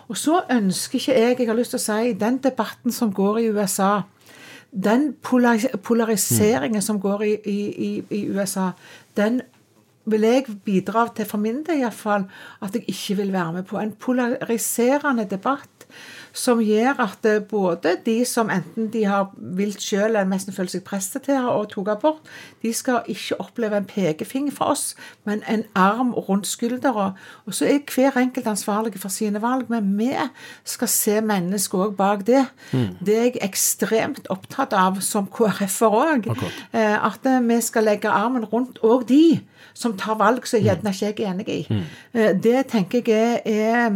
Og 0.09 0.17
så 0.19 0.43
ønsker 0.51 0.99
ikke 0.99 1.21
jeg 1.21 1.39
Jeg 1.39 1.49
har 1.49 1.59
lyst 1.59 1.77
til 1.77 1.83
å 1.83 1.87
si 1.87 2.13
den 2.19 2.41
debatten 2.43 2.93
som 2.93 3.13
går 3.13 3.41
i 3.43 3.49
USA 3.53 4.03
den 4.75 5.13
polariseringen 5.23 5.83
polariseringen 5.87 6.83
som 6.83 7.01
går 7.01 7.23
i, 7.23 7.35
i, 7.47 8.05
i, 8.11 8.21
USA, 8.31 8.71
den 9.17 9.41
vil 10.05 10.27
jeg 10.27 10.45
bidra 10.65 11.07
til, 11.17 11.25
for 11.25 11.41
min 11.41 11.63
del 11.65 11.81
iallfall, 11.81 12.27
at 12.63 12.75
jeg 12.75 12.85
ikke 12.89 13.17
vil 13.23 13.33
være 13.33 13.53
med 13.53 13.63
på. 13.69 13.79
En 13.81 13.95
polariserende 13.97 15.25
debatt 15.31 15.74
som 16.35 16.59
gjør 16.63 16.99
at 17.05 17.27
eh, 17.29 17.43
både 17.43 17.95
de 18.07 18.17
som 18.27 18.51
enten 18.51 18.89
de 18.93 19.05
har 19.07 19.31
vilt 19.57 19.83
sjøl 19.83 20.11
eller 20.11 20.27
nesten 20.29 20.55
føler 20.55 20.73
seg 20.73 20.85
presset 20.87 21.27
til 21.29 21.47
og 21.47 21.69
tok 21.71 21.93
abort, 21.95 22.33
de 22.65 22.73
skal 22.75 23.07
ikke 23.11 23.39
oppleve 23.43 23.79
en 23.79 23.87
pekefinger 23.89 24.55
fra 24.55 24.73
oss, 24.75 24.85
men 25.29 25.45
en 25.51 25.65
arm 25.79 26.13
rundt 26.15 26.49
skuldra. 26.51 27.13
Og 27.47 27.55
så 27.55 27.69
er 27.71 27.85
hver 27.95 28.19
enkelt 28.19 28.51
ansvarlig 28.51 28.99
for 28.99 29.15
sine 29.15 29.43
valg, 29.43 29.71
men 29.71 29.95
vi 29.99 30.11
skal 30.65 30.91
se 30.91 31.21
mennesker 31.23 31.87
òg 31.87 31.97
bak 31.97 32.27
det. 32.27 32.45
Mm. 32.73 32.99
Det 33.05 33.17
er 33.19 33.27
jeg 33.29 33.43
ekstremt 33.47 34.27
opptatt 34.33 34.75
av 34.75 35.01
som 35.05 35.31
KrF-er 35.31 35.99
òg. 36.03 36.31
Eh, 36.75 36.99
at 36.99 37.27
vi 37.47 37.61
skal 37.63 37.87
legge 37.87 38.11
armen 38.11 38.45
rundt 38.51 38.83
òg 38.83 39.07
de 39.09 39.27
som 39.75 39.95
tar 39.99 40.19
valg 40.21 40.47
som 40.47 40.63
gjerne 40.63 40.93
ikke 40.95 41.09
jeg 41.09 41.17
er 41.19 41.33
enig 41.33 41.49
i. 41.51 41.61
Mm. 41.69 41.83
Eh, 42.15 42.31
det 42.39 42.61
tenker 42.71 43.03
jeg 43.11 43.41
er, 43.45 43.91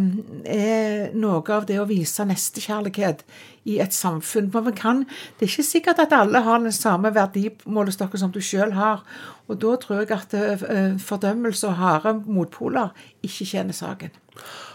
er, 0.44 1.14
noe 1.14 1.42
av 1.54 1.68
det 1.68 1.78
å 1.78 1.86
vise 1.88 2.26
nestekjærlighet 2.28 3.24
i 3.68 3.78
et 3.82 3.94
samfunn. 3.94 4.50
For 4.52 4.70
kan, 4.76 5.04
Det 5.38 5.46
er 5.46 5.50
ikke 5.50 5.62
sikkert 5.62 5.98
at 5.98 6.12
alle 6.12 6.40
har 6.44 6.58
den 6.58 6.72
samme 6.72 7.14
verdimålestokken 7.14 8.18
som 8.18 8.32
du 8.32 8.40
sjøl 8.40 8.72
har. 8.72 9.04
Og 9.48 9.60
da 9.60 9.76
tror 9.76 10.02
jeg 10.02 10.10
at 10.10 10.34
eh, 10.34 10.98
fordømmelse 10.98 11.68
og 11.68 11.74
harde 11.74 12.14
motpoler 12.26 12.94
ikke 13.22 13.44
tjener 13.44 13.72
saken. 13.72 14.10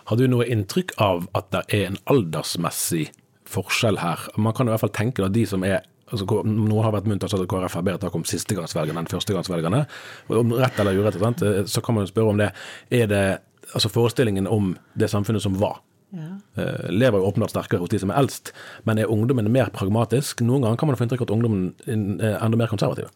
Har 0.05 0.19
du 0.19 0.27
noe 0.27 0.47
inntrykk 0.49 0.95
av 1.01 1.27
at 1.37 1.51
det 1.55 1.63
er 1.69 1.87
en 1.91 1.97
aldersmessig 2.11 3.07
forskjell 3.49 4.01
her? 4.01 4.27
Man 4.37 4.53
kan 4.53 4.67
i 4.67 4.73
hvert 4.73 4.83
fall 4.83 4.95
tenke 4.95 5.25
at 5.25 5.35
de 5.35 5.45
som 5.47 5.63
er 5.63 5.81
altså, 6.11 6.41
Noe 6.43 6.83
har 6.83 6.93
vært 6.95 7.07
munt 7.09 7.23
at 7.25 7.33
KrF 7.33 7.79
har 7.79 7.85
bedre 7.85 8.01
tak 8.03 8.15
om 8.17 8.25
sistegangsvelgerne 8.27 9.03
enn 9.03 9.09
førstegangsvelgerne. 9.11 9.85
Om 10.27 10.53
rett 10.59 10.79
eller 10.79 10.99
urett, 10.99 11.19
eh, 11.21 11.63
så 11.65 11.81
kan 11.81 11.97
man 11.97 12.07
jo 12.07 12.13
spørre 12.13 12.35
om 12.35 12.43
det. 12.43 12.51
Er 12.91 13.07
det 13.07 13.25
altså 13.73 13.89
forestillingen 13.89 14.47
om 14.47 14.75
det 14.99 15.09
samfunnet 15.09 15.43
som 15.43 15.57
var? 15.61 15.81
Ja. 16.13 16.29
Uh, 16.57 16.89
lever 16.93 17.17
jo 17.17 17.29
åpenbart 17.31 17.53
sterkere 17.55 17.81
hos 17.81 17.89
de 17.89 17.99
som 18.03 18.11
er 18.13 18.19
eldst, 18.21 18.51
men 18.85 19.01
er 19.01 19.09
ungdommen 19.09 19.49
mer 19.53 19.71
pragmatisk? 19.73 20.43
Noen 20.45 20.65
ganger 20.65 20.77
kan 20.77 20.91
man 20.91 20.99
få 20.99 21.07
inntrykk 21.07 21.25
av 21.25 21.31
at 21.31 21.35
ungdommen 21.35 22.19
er 22.21 22.37
enda 22.37 22.59
mer 22.59 22.69
konservative. 22.69 23.09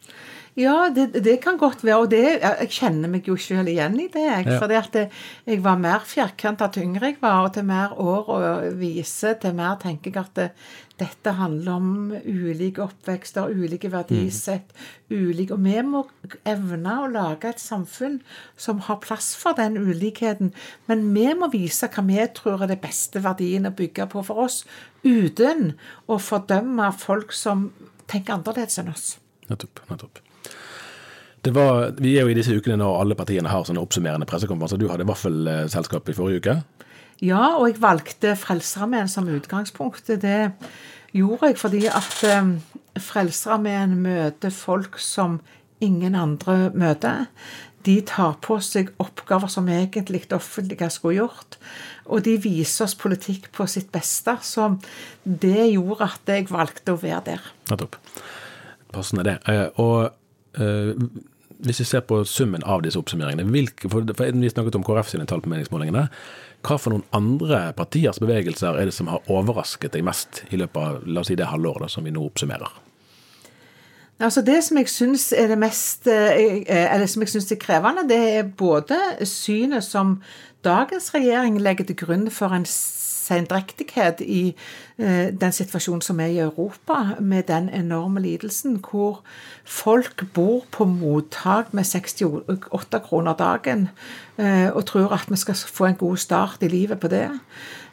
Ja, 0.58 0.90
det, 0.90 1.12
det, 1.22 1.36
kan 1.44 1.60
godt 1.62 1.84
være. 1.86 1.98
Og 2.02 2.10
det, 2.10 2.24
jeg 2.42 2.70
kjenner 2.80 3.12
meg 3.14 3.28
jo 3.30 3.36
sjøl 3.38 3.70
igjen 3.70 4.00
i 4.02 4.08
det. 4.10 4.24
Jeg, 4.26 4.48
ja. 4.50 4.58
fordi 4.58 4.80
at 4.80 4.96
jeg 5.46 5.62
var 5.62 5.78
mer 5.78 6.02
firkanta 6.10 6.72
til 6.74 6.88
yngre 6.88 7.12
jeg 7.12 7.22
var, 7.22 7.46
og 7.46 7.54
til 7.54 7.68
mer 7.68 7.94
år 8.02 8.32
å 8.34 8.40
vise, 8.80 9.36
til 9.38 9.54
mer 9.58 9.78
tenker 9.84 10.10
jeg 10.10 10.24
at 10.24 10.40
det, 10.40 10.48
dette 10.98 11.36
handler 11.38 11.76
om 11.76 11.92
ulike 12.26 12.82
oppvekster, 12.82 13.54
ulike 13.54 13.92
verdisett, 13.94 14.74
mm. 14.74 15.14
ulike 15.14 15.54
Og 15.54 15.62
vi 15.62 15.78
må 15.86 16.02
evne 16.50 16.96
å 17.04 17.12
lage 17.14 17.52
et 17.54 17.62
samfunn 17.62 18.18
som 18.58 18.82
har 18.88 18.98
plass 19.06 19.36
for 19.38 19.54
den 19.62 19.78
ulikheten. 19.78 20.56
Men 20.90 21.06
vi 21.14 21.30
må 21.38 21.52
vise 21.54 21.92
hva 21.94 22.02
vi 22.08 22.18
tror 22.34 22.66
er 22.66 22.74
det 22.74 22.82
beste 22.82 23.22
verdien 23.22 23.70
å 23.70 23.76
bygge 23.78 24.10
på 24.10 24.26
for 24.26 24.48
oss, 24.48 24.64
uten 25.06 25.76
å 26.10 26.18
fordømme 26.18 26.90
folk 26.98 27.30
som 27.46 27.70
tenker 28.10 28.40
annerledes 28.40 28.82
enn 28.82 28.90
oss. 28.96 29.12
Nettopp. 29.52 29.86
nettopp. 29.92 30.27
Var, 31.46 31.94
vi 32.02 32.18
er 32.18 32.26
jo 32.26 32.32
i 32.34 32.36
disse 32.36 32.56
ukene 32.56 32.80
når 32.82 33.02
alle 33.02 33.16
partiene 33.16 33.52
har 33.52 33.64
sånne 33.64 33.82
oppsummerende 33.84 34.28
pressekonferanser. 34.28 34.80
Du 34.82 34.90
hadde 34.92 35.08
vaffelselskap 35.08 36.10
i 36.10 36.16
forrige 36.18 36.42
uke? 36.42 36.56
Ja, 37.24 37.56
og 37.58 37.70
jeg 37.70 37.82
valgte 37.82 38.36
Frelsesarmeen 38.38 39.08
som 39.10 39.30
utgangspunkt. 39.32 40.10
Det 40.22 40.52
gjorde 41.16 41.52
jeg 41.52 41.60
fordi 41.62 41.86
at 41.90 42.18
um, 42.42 42.58
Frelsesarmeen 43.00 43.96
møter 44.04 44.54
folk 44.54 45.00
som 45.02 45.40
ingen 45.82 46.18
andre 46.18 46.72
møter. 46.76 47.26
De 47.88 48.00
tar 48.06 48.36
på 48.44 48.58
seg 48.62 48.92
oppgaver 49.00 49.50
som 49.52 49.70
egentlig 49.72 50.26
det 50.28 50.36
offentlige 50.36 50.90
skulle 50.92 51.22
gjort. 51.22 51.58
Og 52.12 52.26
de 52.26 52.36
viser 52.44 52.86
oss 52.86 52.98
politikk 53.00 53.50
på 53.56 53.68
sitt 53.72 53.90
beste. 53.94 54.36
Så 54.44 54.74
det 55.24 55.70
gjorde 55.72 56.12
at 56.12 56.34
jeg 56.36 56.50
valgte 56.52 56.94
å 56.94 57.02
være 57.02 57.24
der. 57.32 57.50
Nettopp. 57.72 57.98
Passende 58.92 59.26
det. 59.28 59.38
Eh, 59.52 59.68
og 59.84 60.17
hvis 60.58 61.80
vi 61.82 61.86
ser 61.90 62.04
på 62.06 62.20
summen 62.26 62.64
av 62.64 62.84
disse 62.86 63.00
oppsummeringene, 63.00 63.48
hvilke, 63.50 63.90
for, 63.90 64.06
for 64.18 64.42
vi 64.42 64.50
snakket 64.52 64.78
om 64.78 64.86
KrF 64.86 65.10
sine 65.12 65.26
tall 65.30 65.42
på 65.42 65.52
meningsmålingene. 65.52 66.08
Hva 66.66 66.78
for 66.82 66.94
noen 66.94 67.06
andre 67.16 67.72
partiers 67.78 68.20
bevegelser 68.22 68.78
er 68.78 68.90
det 68.90 68.96
som 68.96 69.10
har 69.12 69.26
overrasket 69.32 69.96
deg 69.96 70.06
mest 70.06 70.44
i 70.52 70.60
løpet 70.60 70.82
av 70.82 71.08
la 71.08 71.24
oss 71.24 71.32
si 71.32 71.38
det 71.38 71.50
halvåret 71.50 71.94
som 71.94 72.06
vi 72.06 72.14
nå 72.14 72.26
oppsummerer? 72.26 72.84
Altså 74.18 74.42
Det 74.42 74.58
som 74.66 74.78
jeg 74.80 74.90
syns 74.90 75.28
er 75.38 75.52
det 75.52 75.60
mest 75.62 76.08
eh, 76.10 76.64
eller 76.66 77.06
som 77.06 77.22
jeg 77.22 77.36
synes 77.36 77.52
er 77.54 77.62
krevende, 77.62 78.08
det 78.10 78.22
er 78.40 78.50
både 78.58 78.98
synet 79.30 79.86
som 79.86 80.18
dagens 80.66 81.12
regjering 81.14 81.60
legger 81.62 81.86
til 81.86 82.00
grunn 82.00 82.26
for 82.34 82.54
en 82.54 82.66
sendrektighet 83.28 84.22
i 84.24 84.44
eh, 84.98 85.30
den 85.34 85.56
situasjonen 85.56 86.04
som 86.06 86.20
er 86.24 86.34
i 86.34 86.42
Europa, 86.44 87.18
med 87.20 87.48
den 87.52 87.70
enorme 87.74 88.24
lidelsen, 88.24 88.80
hvor 88.80 89.22
folk 89.66 90.26
bor 90.34 90.64
på 90.72 90.86
mottak 90.86 91.74
med 91.74 91.84
68 91.84 93.02
kroner 93.08 93.36
dagen 93.38 93.90
eh, 94.38 94.70
og 94.72 94.86
tror 94.86 95.14
at 95.18 95.28
vi 95.32 95.40
skal 95.40 95.56
få 95.56 95.90
en 95.90 96.00
god 96.00 96.18
start 96.18 96.64
i 96.64 96.72
livet 96.72 97.00
på 97.00 97.12
det. 97.12 97.28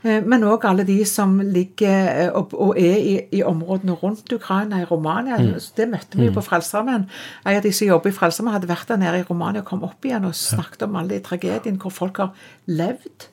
Eh, 0.04 0.20
men 0.24 0.46
òg 0.46 0.66
alle 0.68 0.86
de 0.86 1.00
som 1.08 1.38
ligger 1.40 2.30
og 2.36 2.74
er 2.78 2.96
i, 2.96 3.14
i 3.32 3.42
områdene 3.42 3.96
rundt 3.98 4.32
Ukraina, 4.32 4.82
i 4.82 4.88
Romania. 4.88 5.40
Mm. 5.40 5.54
Det 5.76 5.88
møtte 5.90 6.20
vi 6.20 6.28
jo 6.28 6.36
på 6.36 6.44
mm. 6.44 6.48
Frelsesarmeen. 6.48 7.08
En 7.44 7.56
av 7.56 7.62
de 7.64 7.72
som 7.72 7.88
jobber 7.88 8.12
i 8.12 8.16
Frelsesarmeen, 8.16 8.54
hadde 8.58 8.70
vært 8.70 8.90
der 8.92 9.00
nede 9.00 9.22
i 9.22 9.28
Romania 9.28 9.64
og 9.64 9.70
kom 9.72 9.86
opp 9.86 10.04
igjen 10.04 10.28
og 10.28 10.36
snakket 10.38 10.86
om 10.86 10.98
alle 11.00 11.16
de 11.16 11.24
tragediene 11.24 11.80
hvor 11.80 11.94
folk 11.94 12.20
har 12.22 12.50
levd 12.70 13.30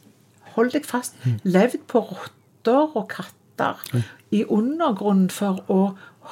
hold 0.55 0.73
deg 0.75 0.87
fast, 0.87 1.17
levd 1.43 1.83
på 1.91 2.03
rotter 2.11 2.95
og 2.97 3.07
katter 3.11 3.81
i 4.31 4.45
undergrunnen 4.47 5.29
for 5.33 5.61
å 5.71 5.81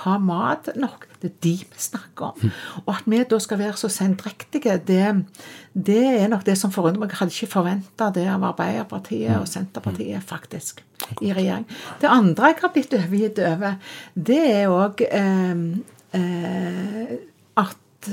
ha 0.04 0.16
mat 0.22 0.70
nok. 0.80 1.08
Det 1.20 1.32
er 1.32 1.36
de 1.44 1.54
vi 1.60 1.82
snakker 1.82 2.30
om. 2.30 2.52
Og 2.86 2.92
at 2.94 3.08
vi 3.10 3.20
da 3.28 3.40
skal 3.44 3.60
være 3.60 3.80
så 3.82 3.90
sendrektige, 3.92 4.78
det, 4.88 5.04
det 5.74 6.04
er 6.22 6.30
nok 6.32 6.46
det 6.48 6.56
som 6.60 6.72
forundrer 6.72 7.02
meg. 7.02 7.12
Jeg 7.12 7.22
hadde 7.24 7.36
ikke 7.36 7.56
forventa 7.58 8.10
det 8.16 8.26
av 8.32 8.46
Arbeiderpartiet 8.52 9.36
og 9.36 9.50
Senterpartiet, 9.50 10.24
faktisk, 10.30 10.84
i 11.20 11.34
regjering. 11.36 11.68
Det 12.00 12.12
andre 12.12 12.54
jeg 12.54 12.62
har 12.62 12.74
blitt 12.76 12.96
overgitt 12.96 13.44
over, 13.50 13.80
det 14.30 14.42
er 14.48 14.72
òg 14.72 15.04
eh, 15.10 15.66
eh, 16.22 17.16
at 17.60 18.12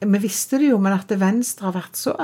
vi 0.00 0.18
visste 0.22 0.58
det 0.60 0.70
jo, 0.70 0.78
men 0.82 0.94
at 0.94 1.10
Venstre 1.18 1.66
har 1.68 1.74
vært 1.74 1.98
så 1.98 2.14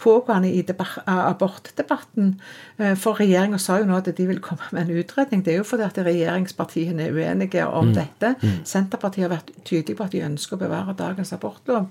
pågående 0.00 0.50
i 0.52 0.60
abortdebatten. 0.64 2.34
Eh, 2.76 2.92
for 3.00 3.20
regjeringa 3.20 3.58
sa 3.62 3.78
jo 3.80 3.88
nå 3.88 3.96
at 3.96 4.12
de 4.12 4.28
vil 4.28 4.42
komme 4.44 4.68
med 4.72 4.84
en 4.84 5.00
utredning. 5.00 5.44
Det 5.44 5.54
er 5.54 5.62
jo 5.62 5.66
fordi 5.68 5.86
at 5.86 6.02
regjeringspartiene 6.04 7.08
er 7.08 7.16
uenige 7.16 7.66
om 7.66 7.90
mm. 7.90 7.96
dette. 7.96 8.34
Mm. 8.42 8.60
Senterpartiet 8.68 9.28
har 9.28 9.34
vært 9.38 9.52
tydelige 9.64 9.98
på 9.98 10.06
at 10.06 10.14
de 10.14 10.24
ønsker 10.28 10.58
å 10.58 10.64
bevare 10.66 10.96
dagens 10.98 11.32
abortlov. 11.36 11.88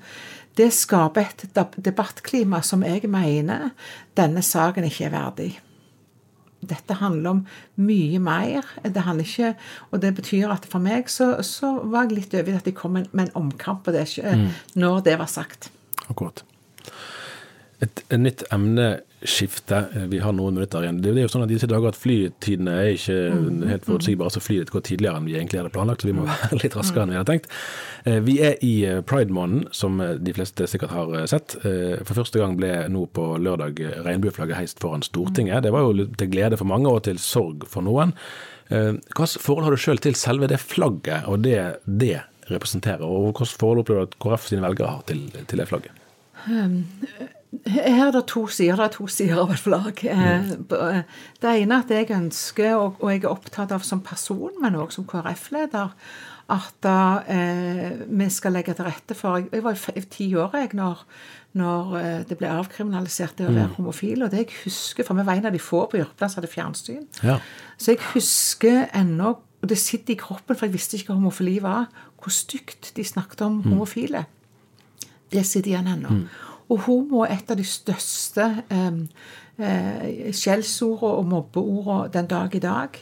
Det 0.54 0.69
skaper 0.74 1.34
et 1.34 1.78
debattklima 1.82 2.62
som 2.62 2.86
jeg 2.86 3.10
mener 3.10 3.72
denne 4.17 4.46
saken 4.46 4.86
ikke 4.86 5.10
er 5.10 5.15
verdig 5.17 5.54
dette 6.69 6.97
handler 6.99 7.38
om 7.38 7.43
mye 7.82 8.19
mer. 8.23 8.67
Det 8.84 9.06
handler 9.06 9.28
ikke, 9.28 9.54
og 9.91 10.02
det 10.04 10.13
betyr 10.19 10.54
at 10.54 10.67
for 10.69 10.84
meg 10.84 11.12
så, 11.12 11.36
så 11.45 11.76
var 11.84 12.08
jeg 12.08 12.19
litt 12.19 12.36
over 12.39 12.60
at 12.60 12.67
de 12.67 12.76
kom 12.76 12.97
med, 12.97 13.10
en 13.13 13.34
omkamp 13.39 13.86
på 13.86 13.95
det 13.95 14.08
mm. 14.17 14.49
når 14.80 15.06
det 15.08 15.17
var 15.21 15.32
sagt. 15.32 15.69
Akkurat. 16.10 16.43
Et, 17.84 18.04
et 18.10 18.19
nytt 18.19 18.45
emneskifte. 19.23 19.86
Vi 20.07 20.19
har 20.19 20.33
noen 20.33 20.53
minutter 20.53 20.83
igjen. 20.83 21.01
Det 21.01 21.12
er 21.12 21.23
jo 21.23 21.31
sånn 21.31 21.45
at 21.45 21.51
disse 21.51 21.67
dager 21.67 21.91
at 21.91 21.97
Flytidene 21.97 22.71
er 22.71 22.89
ikke 22.93 23.17
mm. 23.31 23.63
helt 23.69 23.86
forutsigbare. 23.86 24.29
så 24.33 24.41
Flyet 24.43 24.71
går 24.71 24.81
tidligere 24.81 25.17
enn 25.17 25.27
vi 25.27 25.36
egentlig 25.38 25.62
hadde 25.62 25.73
planlagt, 25.73 26.01
så 26.01 26.07
vi 26.07 26.15
må 26.17 26.25
mm. 26.25 26.31
være 26.31 26.59
litt 26.63 26.75
raskere 26.75 27.03
enn 27.03 27.13
vi 27.13 27.19
hadde 27.19 27.31
tenkt. 27.31 27.49
Eh, 28.05 28.19
vi 28.23 28.39
er 28.41 28.57
i 28.62 28.73
pridemåneden, 28.83 29.12
Pride-måneden, 29.13 29.67
som 29.71 30.01
eh, 30.01 30.15
de 30.19 30.33
fleste 30.33 30.67
sikkert 30.67 30.93
har 30.93 31.27
sett. 31.29 31.55
For 31.62 32.17
første 32.17 32.39
gang 32.41 32.57
ble 32.57 32.71
nå 32.91 33.05
på 33.13 33.27
lørdag 33.41 33.79
regnbueflagget 34.05 34.59
heist 34.59 34.81
foran 34.83 35.05
Stortinget. 35.05 35.63
Det 35.63 35.71
var 35.73 35.86
jo 35.86 36.07
til 36.17 36.31
glede 36.31 36.59
for 36.59 36.69
mange, 36.69 36.89
og 36.89 37.05
til 37.07 37.21
sorg 37.21 37.67
for 37.69 37.86
noen. 37.86 38.15
Hvilket 38.69 39.41
forhold 39.43 39.67
har 39.67 39.75
du 39.75 39.81
sjøl 39.81 39.99
til 40.01 40.15
selve 40.17 40.49
det 40.49 40.59
flagget, 40.62 41.27
og 41.29 41.43
det 41.45 41.59
det 41.86 42.23
representerer? 42.49 43.05
Og 43.05 43.29
hvilket 43.29 43.55
forhold 43.59 43.83
opplever 43.83 44.07
du 44.07 44.12
at 44.12 44.19
KrF 44.23 44.49
sine 44.49 44.65
velgere 44.65 44.95
har 44.95 45.05
til, 45.07 45.27
til 45.47 45.62
det 45.62 45.69
flagget? 45.69 46.03
Um, 46.49 46.83
her 47.70 48.08
er 48.08 48.12
det 48.16 48.26
to 48.32 48.48
sider. 48.48 48.76
Det 48.80 48.86
er 48.86 48.94
to 48.96 49.08
sider 49.12 49.39
av 49.44 49.52
et 49.54 49.62
flagg. 49.62 50.04
Mm. 50.04 50.68
Det 51.42 51.54
ene 51.54 51.78
er 51.78 51.84
at 51.84 51.94
jeg 51.94 52.12
ønsker, 52.16 52.76
og 52.76 53.04
jeg 53.12 53.24
er 53.24 53.32
opptatt 53.32 53.74
av 53.76 53.86
som 53.86 54.02
person, 54.04 54.54
men 54.62 54.78
òg 54.80 54.94
som 54.96 55.06
KrF-leder, 55.10 55.94
at 56.54 56.88
eh, 57.32 58.02
vi 58.10 58.28
skal 58.34 58.58
legge 58.58 58.74
til 58.76 58.86
rette 58.86 59.16
for 59.16 59.39
Jeg, 59.39 59.63
var 59.63 59.78
ti 60.12 60.28
år 60.36 60.58
jeg 60.60 60.74
når, 60.76 61.06
når 61.56 61.96
eh, 62.02 62.26
det 62.28 62.38
ble 62.38 62.52
avkriminalisert 62.52 63.38
det 63.39 63.48
å 63.48 63.54
være 63.56 63.78
homofil. 63.78 64.26
Og 64.26 64.34
det 64.34 64.44
jeg 64.44 64.60
husker, 64.66 65.08
for 65.08 65.16
vi 65.16 65.26
var 65.26 65.39
en 65.39 65.48
av 65.48 65.56
de 65.56 65.62
få 65.63 65.86
på 65.88 66.02
Jørpeland 66.02 66.34
som 66.34 66.42
hadde 66.42 66.52
fjernsyn. 66.52 67.08
Ja. 67.24 67.39
Så 67.78 67.96
jeg 67.96 68.04
husker 68.13 68.88
ennå 68.94 69.38
Og 69.63 69.70
det 69.72 69.78
sitter 69.80 70.12
i 70.12 70.20
kroppen, 70.20 70.58
for 70.60 70.68
jeg 70.68 70.74
visste 70.74 70.98
ikke 70.98 71.13
hva 71.13 71.22
homofili 71.22 71.54
var. 71.63 71.86
Hvor 72.20 72.34
stygt 72.36 72.89
de 72.98 73.04
snakket 73.08 73.46
om 73.46 73.62
homofile. 73.63 74.26
Det 75.32 75.46
sitter 75.48 75.72
igjen 75.72 75.88
ennå. 75.88 76.18
Og 76.73 76.86
homo 76.88 77.21
er 77.21 77.38
et 77.38 77.51
av 77.53 77.59
de 77.59 77.65
største 77.67 78.47
eh, 78.73 80.31
skjellsordene 80.33 81.19
og 81.19 81.27
mobbeordene 81.29 82.13
den 82.15 82.29
dag 82.31 82.55
i 82.57 82.63
dag. 82.63 83.01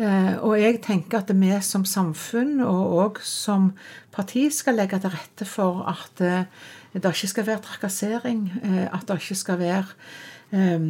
Eh, 0.00 0.34
og 0.40 0.56
jeg 0.56 0.80
tenker 0.82 1.20
at 1.20 1.30
vi 1.36 1.52
som 1.60 1.84
samfunn 1.84 2.62
og 2.64 2.94
òg 3.02 3.20
som 3.26 3.72
parti 4.14 4.46
skal 4.50 4.78
legge 4.80 4.98
til 5.02 5.12
rette 5.12 5.46
for 5.48 5.84
at 5.92 6.22
eh, 6.24 6.48
det 6.94 7.12
ikke 7.12 7.30
skal 7.34 7.46
være 7.46 7.64
trakassering, 7.66 8.46
eh, 8.64 8.86
at 8.88 9.04
det 9.08 9.20
ikke 9.20 9.40
skal 9.44 9.60
være 9.60 9.84
eh, 10.52 10.80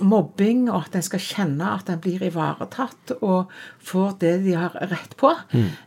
mobbing, 0.00 0.70
og 0.70 0.86
at 0.86 0.98
en 0.98 1.06
skal 1.06 1.22
kjenne 1.22 1.72
at 1.74 1.90
en 1.92 2.00
blir 2.02 2.22
ivaretatt 2.26 3.14
og 3.18 3.50
får 3.84 4.16
det 4.22 4.34
de 4.44 4.54
har 4.58 4.76
rett 4.90 5.16
på. 5.20 5.32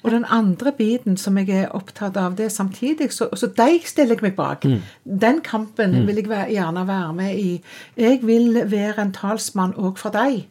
Og 0.04 0.12
den 0.12 0.26
andre 0.30 0.74
biten 0.78 1.18
som 1.18 1.38
jeg 1.38 1.50
er 1.64 1.74
opptatt 1.78 2.18
av, 2.18 2.36
det 2.38 2.46
er 2.46 2.54
samtidig 2.54 3.12
Så, 3.12 3.30
så 3.36 3.48
de 3.48 3.80
stiller 3.86 4.16
jeg 4.16 4.24
meg 4.24 4.36
bak. 4.36 4.66
Den 5.04 5.42
kampen 5.42 6.08
vil 6.08 6.22
jeg 6.22 6.54
gjerne 6.54 6.88
være 6.88 7.14
med 7.14 7.36
i. 7.40 7.62
Jeg 7.98 8.22
vil 8.24 8.64
være 8.72 9.02
en 9.02 9.12
talsmann 9.12 9.76
òg 9.78 9.98
for 9.98 10.14
deg. 10.14 10.48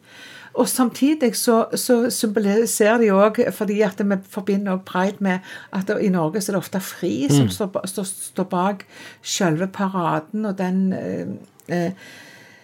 Og 0.53 0.67
samtidig 0.67 1.35
så, 1.35 1.65
så 1.75 2.09
symboliserer 2.09 2.97
de 2.97 3.11
òg, 3.11 3.39
fordi 3.55 3.81
at 3.81 4.01
vi 4.03 4.15
forbinder 4.29 4.71
også 4.71 4.85
pride 4.85 5.17
med 5.19 5.39
at 5.71 5.91
i 6.01 6.09
Norge 6.09 6.41
så 6.41 6.51
er 6.51 6.57
det 6.57 6.63
ofte 6.63 6.79
FRI 6.79 7.29
som 7.29 7.49
står, 7.49 7.87
står, 7.87 8.03
står 8.03 8.43
bak 8.43 8.83
selve 9.21 9.67
paraden 9.67 10.45
og 10.45 10.57
den 10.57 10.93
eh, 10.93 11.27
eh, 11.67 11.91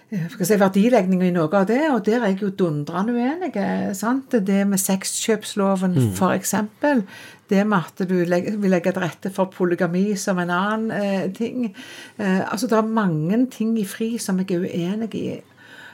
si, 0.10 0.56
verdilegninga 0.60 1.28
i 1.28 1.34
noe 1.36 1.50
av 1.52 1.65
det, 1.67 1.82
og 1.91 2.06
der 2.06 2.22
er 2.22 2.32
jeg 2.32 2.41
jo 2.46 2.52
dundrende 2.56 3.15
uenig. 3.15 3.52
eh, 3.60 3.93
sant? 3.93 4.32
Det 4.32 4.62
med 4.67 4.80
sexkjøpsloven, 4.80 5.98
for 6.15 6.32
eksempel. 6.32 7.04
Det 7.50 7.65
med 7.67 7.78
at 7.78 8.08
du 8.08 8.15
legger, 8.24 8.58
vil 8.58 8.72
legge 8.72 8.91
til 8.91 9.04
rette 9.04 9.32
for 9.32 9.52
polygami 9.52 10.15
som 10.15 10.39
en 10.39 10.50
annen 10.50 10.91
eh, 10.91 11.28
ting. 11.34 11.74
Eh, 12.17 12.52
altså, 12.52 12.67
Det 12.67 12.78
er 12.78 12.88
mange 12.88 13.48
ting 13.52 13.78
i 13.80 13.86
FRI 13.86 14.17
som 14.17 14.39
jeg 14.39 14.52
er 14.52 14.67
uenig 14.67 15.15
i. 15.15 15.41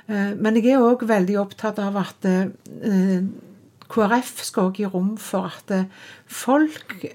Eh, 0.09 0.33
men 0.35 0.55
jeg 0.59 0.73
er 0.73 0.83
òg 0.83 1.05
veldig 1.07 1.39
opptatt 1.39 1.79
av 1.79 1.97
at 2.01 2.25
eh, 2.27 3.23
KrF 3.93 4.43
skal 4.43 4.69
også 4.69 4.77
gi 4.77 4.89
rom 4.89 5.17
for 5.21 5.51
at 5.51 5.71
eh, 5.71 5.85
folk 6.27 7.05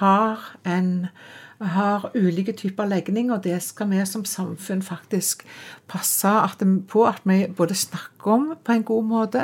har 0.00 0.52
en 0.66 1.08
har 1.58 2.10
ulike 2.14 2.52
typer 2.54 2.86
legning, 2.86 3.32
og 3.34 3.42
det 3.42 3.56
skal 3.62 3.88
vi 3.90 4.04
som 4.06 4.24
samfunn 4.24 4.82
faktisk 4.82 5.42
passe 5.90 6.30
på 6.88 7.04
at 7.08 7.24
vi 7.26 7.46
både 7.50 7.74
snakker 7.74 8.30
om 8.30 8.44
på 8.64 8.72
en 8.72 8.84
god 8.86 9.04
måte, 9.04 9.42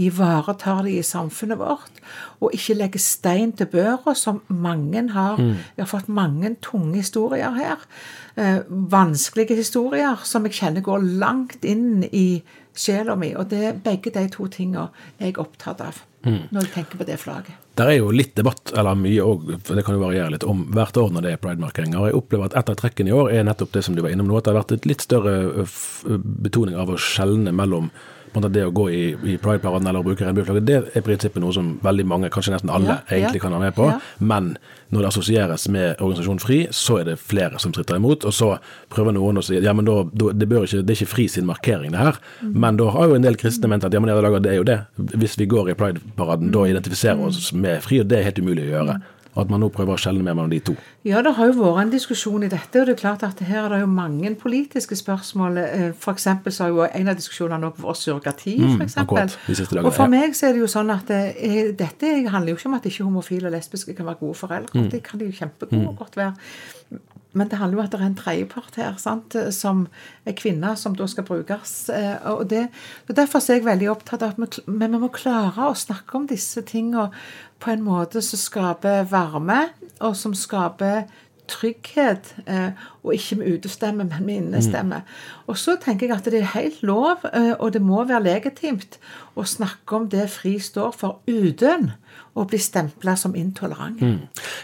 ivaretar 0.00 0.82
det 0.86 0.94
i 0.96 1.02
samfunnet 1.04 1.58
vårt, 1.60 2.00
og 2.40 2.54
ikke 2.56 2.78
legger 2.78 2.98
stein 2.98 3.52
til 3.52 3.66
børa, 3.66 4.14
som 4.14 4.40
mange 4.48 5.08
har. 5.12 5.36
Vi 5.76 5.82
har 5.82 5.90
fått 5.90 6.08
mange 6.08 6.54
tunge 6.62 6.96
historier 6.96 7.50
her. 7.50 7.84
Eh, 8.36 8.60
vanskelige 8.68 9.56
historier 9.56 10.16
som 10.24 10.46
jeg 10.46 10.52
kjenner 10.52 10.80
går 10.80 11.04
langt 11.20 11.64
inn 11.64 12.04
i 12.12 12.42
sjela 12.74 13.14
mi. 13.14 13.34
Og 13.34 13.50
det 13.50 13.64
er 13.64 13.82
begge 13.84 14.10
de 14.14 14.28
to 14.32 14.46
tingene 14.46 14.88
jeg 15.18 15.34
er 15.34 15.42
opptatt 15.42 15.80
av 15.80 16.06
når 16.24 16.66
jeg 16.66 16.72
tenker 16.74 17.00
på 17.00 17.04
det 17.08 17.18
flagget. 17.18 17.56
Der 17.78 17.88
er 17.88 17.96
jo 18.00 18.10
litt 18.12 18.34
debatt, 18.36 18.72
eller 18.76 18.98
mye 18.98 19.24
òg, 19.24 19.44
det 19.62 19.84
kan 19.86 19.94
jo 19.96 20.02
variere 20.02 20.32
litt, 20.34 20.44
om 20.44 20.64
hvert 20.74 20.96
år 21.00 21.12
når 21.14 21.24
det 21.24 21.34
er 21.34 21.42
pridemarkeringer. 21.42 22.10
Jeg 22.10 22.18
opplever 22.18 22.48
at 22.48 22.56
et 22.58 22.72
av 22.72 22.78
trekkene 22.80 23.12
i 23.12 23.16
år 23.16 23.30
er 23.32 23.46
nettopp 23.46 23.72
det 23.76 23.84
som 23.86 23.96
du 23.96 24.02
var 24.04 24.12
innom 24.12 24.28
nå, 24.28 24.36
at 24.36 24.48
det 24.48 24.52
har 24.52 24.60
vært 24.60 24.74
et 24.76 24.88
litt 24.90 25.04
større 25.06 25.66
betoning 26.44 26.76
av 26.80 26.90
å 26.90 26.98
skjelne 27.00 27.54
mellom 27.56 27.92
det 28.32 28.64
å 28.66 28.70
gå 28.74 28.86
i, 28.90 29.04
i 29.34 29.36
prideparaden 29.42 29.88
eller 29.90 30.02
å 30.02 30.06
bruke 30.06 30.24
regnbueflagget. 30.24 30.66
Det 30.66 30.76
er 30.78 30.98
i 30.98 31.02
prinsippet 31.04 31.42
noe 31.42 31.54
som 31.54 31.72
veldig 31.82 32.06
mange, 32.06 32.30
kanskje 32.32 32.54
nesten 32.54 32.70
alle, 32.70 32.86
Ja, 32.86 32.98
ja. 33.08 33.16
egentlig 33.16 33.42
kan 33.42 33.52
være 33.52 33.68
med 33.68 33.76
på. 33.76 33.88
Ja. 33.90 33.98
Men 34.18 34.56
når 34.90 35.04
det 35.04 35.10
assosieres 35.10 35.68
med 35.70 36.00
organisasjonen 36.00 36.42
FRI, 36.42 36.60
så 36.74 37.00
er 37.00 37.10
det 37.10 37.18
flere 37.22 37.60
som 37.62 37.74
stritter 37.74 38.00
imot. 38.00 38.26
Og 38.26 38.34
så 38.34 38.50
prøver 38.90 39.14
noen 39.14 39.38
å 39.38 39.44
si 39.44 39.58
ja, 39.58 39.74
men 39.76 39.86
da, 39.86 40.02
da, 40.10 40.32
det, 40.34 40.48
ikke, 40.50 40.82
det 40.82 40.94
er 40.94 40.98
ikke 40.98 41.12
FRI 41.14 41.28
sin 41.36 41.48
markering, 41.48 41.94
det 41.94 42.02
her. 42.02 42.18
Mm. 42.40 42.56
Men 42.64 42.80
da 42.80 42.90
har 42.94 43.10
jo 43.10 43.18
en 43.18 43.26
del 43.26 43.38
kristne 43.40 43.70
ment 43.70 43.86
at 43.86 43.94
ja, 43.94 44.02
men 44.02 44.10
det 44.10 44.52
er 44.52 44.60
jo 44.60 44.66
det. 44.66 44.80
Hvis 45.14 45.38
vi 45.38 45.50
går 45.50 45.72
i 45.72 45.78
Pride-paraden, 45.78 46.50
mm. 46.50 46.54
da 46.56 46.66
identifiserer 46.70 47.20
vi 47.20 47.30
oss 47.30 47.52
med 47.54 47.82
FRI, 47.86 48.02
og 48.04 48.10
det 48.10 48.18
er 48.18 48.30
helt 48.30 48.42
umulig 48.42 48.68
å 48.68 48.74
gjøre. 48.76 48.98
Og 48.98 49.18
at 49.36 49.50
man 49.50 49.60
nå 49.62 49.68
prøver 49.70 49.94
å 49.94 50.00
skjelne 50.00 50.24
mellom 50.26 50.48
de 50.50 50.58
to. 50.60 50.72
Ja, 51.06 51.20
det 51.22 51.34
har 51.36 51.46
jo 51.46 51.52
vært 51.60 51.82
en 51.84 51.90
diskusjon 51.92 52.42
i 52.42 52.48
dette, 52.50 52.80
og 52.80 52.86
det 52.88 52.96
er 52.96 53.00
klart 53.00 53.22
at 53.22 53.38
her 53.46 53.64
er 53.64 53.68
det 53.76 53.80
jo 53.84 53.86
mange 53.86 54.34
politiske 54.34 54.96
spørsmål. 54.98 55.58
Eh, 55.62 55.92
For 55.96 56.12
eksempel 56.12 56.52
så 56.52 56.64
har 56.64 56.70
jo 56.74 56.82
en 56.88 57.08
av 57.08 57.16
diskusjonene 57.20 57.70
også 57.70 57.84
vært 57.86 58.00
surrogati, 58.02 58.56
akkurat, 59.04 59.36
siste 59.46 59.68
dagene, 59.70 59.86
Og 59.86 59.94
for 59.94 60.08
meg 60.10 60.34
så 60.34 60.48
er 60.48 60.52
det 60.58 60.64
jo 60.64 60.66
sånn 60.66 60.90
at 60.90 61.06
det, 61.06 61.76
dette 61.78 62.10
handler 62.28 62.50
jo 62.52 62.56
ikke 62.58 62.66
om 62.72 62.74
at 62.80 62.90
ikke 62.90 63.04
homofile 63.06 63.46
og 63.46 63.52
lesbiske 63.54 63.94
kan 63.96 64.06
være 64.10 64.20
gode 64.20 64.34
foreldre. 64.42 64.88
Det 64.90 65.02
kan 65.06 65.18
de 65.22 65.30
jo 65.30 65.38
kjempegode 65.38 65.96
godt 65.96 66.16
være. 66.16 66.34
Men 67.32 67.46
det 67.46 67.58
handler 67.60 67.76
jo 67.76 67.80
om 67.80 67.84
at 67.86 67.92
det 67.92 68.00
er 68.00 68.06
en 68.08 68.14
tredjepart 68.18 68.76
her, 68.80 68.94
sant? 68.98 69.36
som 69.54 69.84
er 70.26 70.32
kvinne, 70.34 70.72
som 70.76 70.96
da 70.98 71.06
skal 71.06 71.22
brukes. 71.28 71.88
eh, 71.88 72.16
Og, 72.26 72.48
det, 72.50 72.64
og 73.08 73.14
Derfor 73.14 73.38
er 73.38 73.54
jeg 73.60 73.64
veldig 73.64 73.90
opptatt 73.92 74.22
av 74.26 74.34
at 74.34 74.58
vi, 74.58 74.62
men 74.72 74.90
vi 74.90 74.98
må 74.98 75.08
klare 75.14 75.68
å 75.70 75.76
snakke 75.78 76.16
om 76.18 76.26
disse 76.26 76.62
tingene 76.66 77.10
på 77.60 77.74
en 77.74 77.84
måte 77.84 78.22
som 78.24 78.40
skaper 78.40 79.04
varme, 79.10 79.66
og 80.00 80.16
som 80.16 80.34
skaper 80.36 81.04
trygghet, 81.50 82.34
eh, 82.46 82.70
og 83.02 83.14
ikke 83.14 83.40
med 83.40 83.56
utestemme, 83.56 84.04
men 84.04 84.26
med 84.26 84.34
innestemme. 84.34 85.02
Og 85.50 85.58
så 85.58 85.76
tenker 85.82 86.06
jeg 86.06 86.16
at 86.16 86.28
det 86.30 86.42
er 86.42 86.52
helt 86.54 86.82
lov, 86.86 87.24
eh, 87.32 87.52
og 87.58 87.72
det 87.74 87.82
må 87.82 88.04
være 88.04 88.22
legitimt, 88.28 89.00
å 89.34 89.46
snakke 89.46 89.96
om 89.96 90.08
det 90.12 90.28
FRI 90.30 90.58
står 90.62 90.94
for, 90.96 91.20
uten 91.26 91.92
å 92.38 92.44
bli 92.46 92.58
stempla 92.62 93.16
som 93.18 93.34
intolerant. 93.34 94.02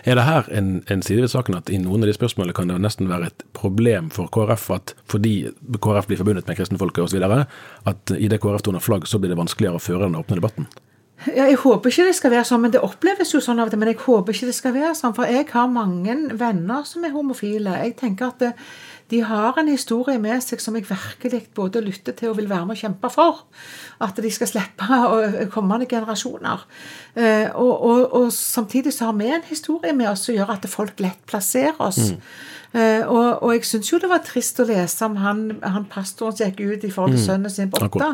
Er 0.06 0.18
det 0.18 0.26
her 0.26 0.50
en, 0.54 0.82
en 0.92 1.02
side 1.02 1.24
ved 1.24 1.32
saken 1.32 1.59
at 1.59 1.70
i 1.72 1.80
noen 1.82 2.04
av 2.04 2.11
de 2.11 2.16
spørsmålene 2.16 2.54
kan 2.54 2.70
det 2.70 2.78
nesten 2.82 3.11
være 3.11 3.32
et 3.32 3.46
problem 3.56 4.11
for 4.14 4.30
KrF 4.32 4.68
at 4.76 4.94
fordi 5.11 5.35
KrF 5.74 6.11
blir 6.11 6.20
forbundet 6.20 6.46
med 6.46 6.61
kristenfolket 6.61 7.09
osv., 7.09 7.46
at 7.90 8.16
i 8.18 8.30
det 8.30 8.40
KrF 8.42 8.66
toner 8.66 8.85
flagg, 8.85 9.09
så 9.11 9.18
blir 9.18 9.35
det 9.35 9.40
vanskeligere 9.40 9.80
å 9.80 9.82
føre 9.82 10.06
den 10.06 10.18
åpne 10.20 10.38
debatten? 10.38 10.70
Ja, 11.24 11.46
jeg 11.48 11.57
håper 11.62 11.90
ikke 11.90 12.05
det 12.11 12.16
skal 12.18 12.33
være 12.35 12.44
sånn, 12.44 12.61
men 12.66 12.72
det 12.74 12.83
oppleves 12.85 13.33
jo 13.33 13.40
sånn 13.42 13.59
av 13.62 13.70
til. 13.72 13.81
Men 13.81 13.88
jeg 13.90 14.02
håper 14.02 14.37
ikke 14.37 14.50
det 14.50 14.57
skal 14.57 14.74
være 14.74 14.92
sånn, 14.98 15.14
for 15.16 15.31
jeg 15.31 15.46
har 15.48 15.70
mange 15.72 16.16
venner 16.37 16.85
som 16.87 17.07
er 17.09 17.14
homofile. 17.14 17.72
Jeg 17.83 17.94
tenker 17.98 18.29
at 18.29 18.42
det, 18.42 18.50
de 19.11 19.22
har 19.24 19.57
en 19.57 19.70
historie 19.70 20.18
med 20.20 20.42
seg 20.44 20.61
som 20.62 20.76
jeg 20.76 20.85
virkelig 20.90 21.40
både 21.57 21.81
lytter 21.85 22.14
til 22.18 22.33
og 22.33 22.40
vil 22.40 22.50
være 22.50 22.66
med 22.68 22.76
og 22.76 22.83
kjempe 22.83 23.11
for. 23.14 23.40
At 24.02 24.18
de 24.22 24.33
skal 24.35 24.50
slippe 24.50 25.46
kommende 25.55 25.88
generasjoner. 25.88 26.66
Eh, 27.14 27.48
og, 27.55 27.72
og, 27.72 28.02
og 28.20 28.29
samtidig 28.35 28.92
så 28.94 29.09
har 29.09 29.16
vi 29.16 29.31
en 29.31 29.48
historie 29.48 29.96
med 29.96 30.11
oss 30.11 30.26
som 30.29 30.37
gjør 30.37 30.52
at 30.59 30.68
folk 30.68 31.00
lett 31.00 31.24
plasserer 31.26 31.81
oss. 31.81 32.12
Mm. 32.12 32.20
og, 33.09 33.42
og 33.46 33.52
jeg 33.55 33.64
syns 33.64 33.88
jo 33.88 33.98
det 34.02 34.11
var 34.11 34.20
trist 34.26 34.59
å 34.61 34.66
lese 34.68 35.07
om 35.07 35.14
han, 35.22 35.46
han 35.62 35.87
pastoren 35.88 36.37
som 36.37 36.50
gikk 36.50 36.61
ut 36.61 36.85
i 36.85 36.90
forhold 36.92 37.14
til 37.16 37.24
sønnen 37.24 37.52
sin 37.52 37.70
på 37.72 37.81
åtte, 37.87 38.11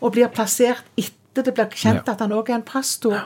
og 0.00 0.14
blir 0.14 0.30
plassert 0.32 0.86
etter 0.96 1.25
det 1.44 1.54
blir 1.54 1.68
kjent 1.76 2.08
at 2.08 2.22
han 2.24 2.32
òg 2.32 2.50
er 2.50 2.60
en 2.60 2.66
pastor. 2.66 3.18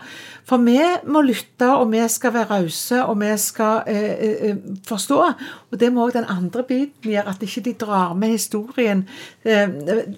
For 0.48 0.58
vi 0.64 0.78
må 1.06 1.22
lytte, 1.22 1.68
og 1.68 1.92
vi 1.92 2.00
skal 2.10 2.32
være 2.34 2.48
rause, 2.50 3.02
og 3.04 3.20
vi 3.20 3.30
skal 3.38 3.84
eh, 3.86 4.24
eh, 4.50 4.56
forstå. 4.88 5.18
Og 5.70 5.80
det 5.80 5.92
må 5.94 6.06
òg 6.06 6.16
den 6.16 6.26
andre 6.30 6.64
biten 6.66 7.12
gjøre, 7.12 7.28
at 7.30 7.44
ikke 7.46 7.62
de 7.68 7.74
drar 7.78 8.14
med 8.18 8.34
historien 8.34 9.04
eh, 9.44 9.68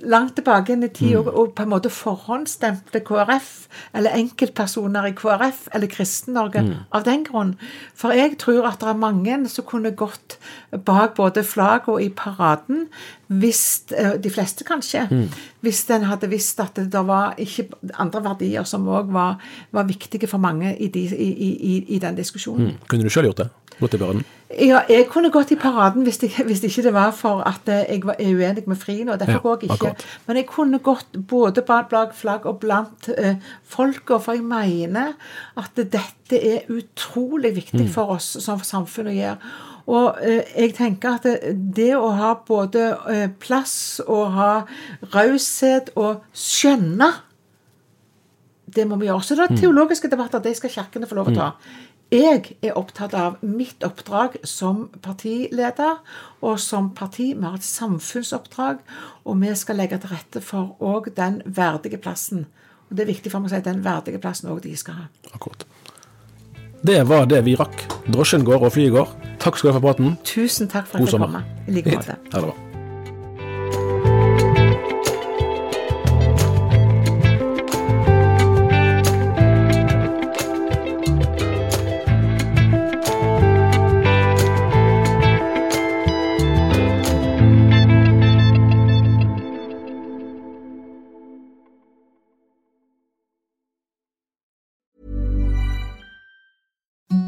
langt 0.08 0.36
tilbake 0.38 0.72
inn 0.72 0.86
i 0.86 0.92
tid 0.94 1.18
og, 1.20 1.28
og 1.34 1.52
på 1.56 1.66
en 1.66 1.72
måte 1.74 1.92
forhåndsstemple 1.92 3.02
KrF, 3.04 3.50
eller 3.96 4.16
enkeltpersoner 4.16 5.10
i 5.10 5.14
KrF 5.16 5.66
eller 5.74 5.90
Kristen-Norge 5.92 6.64
av 6.92 7.04
den 7.08 7.26
grunn. 7.28 7.56
For 7.98 8.16
jeg 8.16 8.38
tror 8.40 8.70
at 8.70 8.80
det 8.80 8.92
er 8.92 9.00
mange 9.00 9.40
som 9.52 9.66
kunne 9.68 9.92
gått 9.96 10.38
bak 10.86 11.16
både 11.18 11.44
flagget 11.44 11.92
og 11.92 12.02
i 12.02 12.08
paraden, 12.16 12.86
hvis, 13.32 13.84
eh, 13.96 14.16
de 14.22 14.30
fleste 14.30 14.64
kanskje, 14.64 15.08
hvis 15.62 15.84
en 15.94 16.04
hadde 16.10 16.28
visst 16.30 16.60
at 16.60 16.74
det 16.90 17.02
var 17.06 17.34
ikke 17.38 17.68
andre 18.02 18.22
verdier 18.24 18.64
som 18.66 18.86
òg 18.90 19.12
var, 19.14 19.36
var 19.72 19.84
viktige 19.88 20.26
for 20.28 20.38
mange 20.42 20.74
i, 20.76 20.88
de, 20.88 21.04
i, 21.14 21.30
i, 21.72 21.74
i 21.96 21.98
den 22.02 22.16
diskusjonen. 22.18 22.76
Kunne 22.90 23.04
du 23.06 23.10
sjøl 23.14 23.28
gjort 23.30 23.44
det? 23.44 23.50
Gått 23.80 23.94
i 23.96 23.98
paraden? 24.02 24.24
Ja, 24.52 24.82
jeg 24.90 25.06
kunne 25.08 25.30
gått 25.32 25.50
i 25.54 25.56
paraden 25.56 26.02
hvis, 26.04 26.18
det- 26.20 26.34
hvis 26.44 26.60
ikke 26.68 26.82
det 26.84 26.92
var 26.92 27.10
for 27.16 27.40
at 27.48 27.66
jeg 27.72 28.02
var, 28.04 28.18
uenig 28.20 28.66
med 28.68 28.76
Frien, 28.76 29.08
og 29.08 29.18
derfor 29.18 29.32
Ja, 29.32 29.38
går 29.46 29.56
jeg 29.62 29.70
ikke. 29.70 29.74
akkurat. 29.78 30.04
Men 30.26 30.36
jeg 30.36 30.46
kunne 30.50 30.78
gått 30.78 31.16
både 31.30 31.62
bak 31.64 32.12
flagg 32.14 32.44
og 32.46 32.60
blant 32.60 33.08
eh, 33.16 33.36
folka, 33.64 34.18
for 34.20 34.32
jeg 34.36 34.44
mener 34.44 35.14
at 35.56 35.70
dette 35.76 36.36
er 36.36 36.68
utrolig 36.68 37.54
viktig 37.56 37.88
for 37.94 38.12
oss 38.18 38.36
som 38.44 38.60
samfunn 38.60 39.08
å 39.08 39.16
gjøre. 39.16 39.38
Og 39.90 40.18
eh, 40.22 40.46
jeg 40.56 40.74
tenker 40.78 41.18
at 41.18 41.26
det, 41.52 41.92
å 41.98 42.12
ha 42.14 42.34
både 42.46 42.88
eh, 43.10 43.28
plass 43.42 44.00
og 44.06 44.34
ha 44.36 44.52
raushet 45.14 45.90
og 45.96 46.22
skjønne 46.36 47.10
det 48.72 48.84
må 48.88 48.96
vi 48.96 49.08
gjøre. 49.08 49.24
Så 49.24 49.36
det 49.36 49.46
er 49.46 49.58
teologiske 49.58 50.08
debatter, 50.08 50.40
det 50.40 50.54
skal 50.56 50.72
kirkene 50.72 51.08
få 51.08 51.18
lov 51.18 51.32
å 51.32 51.34
ta. 51.36 51.48
Jeg 52.12 52.58
er 52.60 52.76
opptatt 52.76 53.14
av 53.16 53.38
mitt 53.40 53.84
oppdrag 53.86 54.36
som 54.48 54.84
partileder 55.04 56.02
og 56.44 56.58
som 56.60 56.90
parti. 56.92 57.30
Vi 57.32 57.44
har 57.46 57.56
et 57.56 57.64
samfunnsoppdrag, 57.64 58.82
og 59.24 59.38
vi 59.40 59.54
skal 59.56 59.80
legge 59.80 60.00
til 60.02 60.12
rette 60.12 60.42
for 60.44 60.74
òg 60.84 61.08
den 61.16 61.40
verdige 61.46 62.00
plassen. 62.00 62.46
Og 62.90 62.96
Det 62.96 63.06
er 63.06 63.14
viktig 63.14 63.32
for 63.32 63.40
meg 63.40 63.48
å 63.48 63.54
si 63.54 63.62
at 63.62 63.70
den 63.70 63.84
verdige 63.84 64.20
plassen 64.20 64.52
òg 64.52 64.60
de 64.66 64.76
skal 64.76 65.00
ha. 65.00 65.08
Akkurat. 65.32 65.64
Det 66.82 66.98
var 67.06 67.28
det 67.30 67.44
vi 67.46 67.54
rakk. 67.58 67.84
Drosjen 68.10 68.42
går 68.46 68.66
og 68.66 68.72
flyet 68.74 68.94
går. 68.96 69.08
Takk 69.42 69.58
skal 69.58 69.70
du 69.70 69.72
ha 69.72 69.78
for 69.78 69.86
praten. 69.86 70.16
Tusen 70.26 70.70
takk 70.70 70.88
for 70.90 70.98
at 70.98 71.06
jeg 71.12 71.20
kom. 71.22 71.38
I 71.68 71.76
like 71.78 71.94
måte. 71.94 72.18
Ha 72.32 72.42
det 72.42 72.48
bra. 72.50 72.71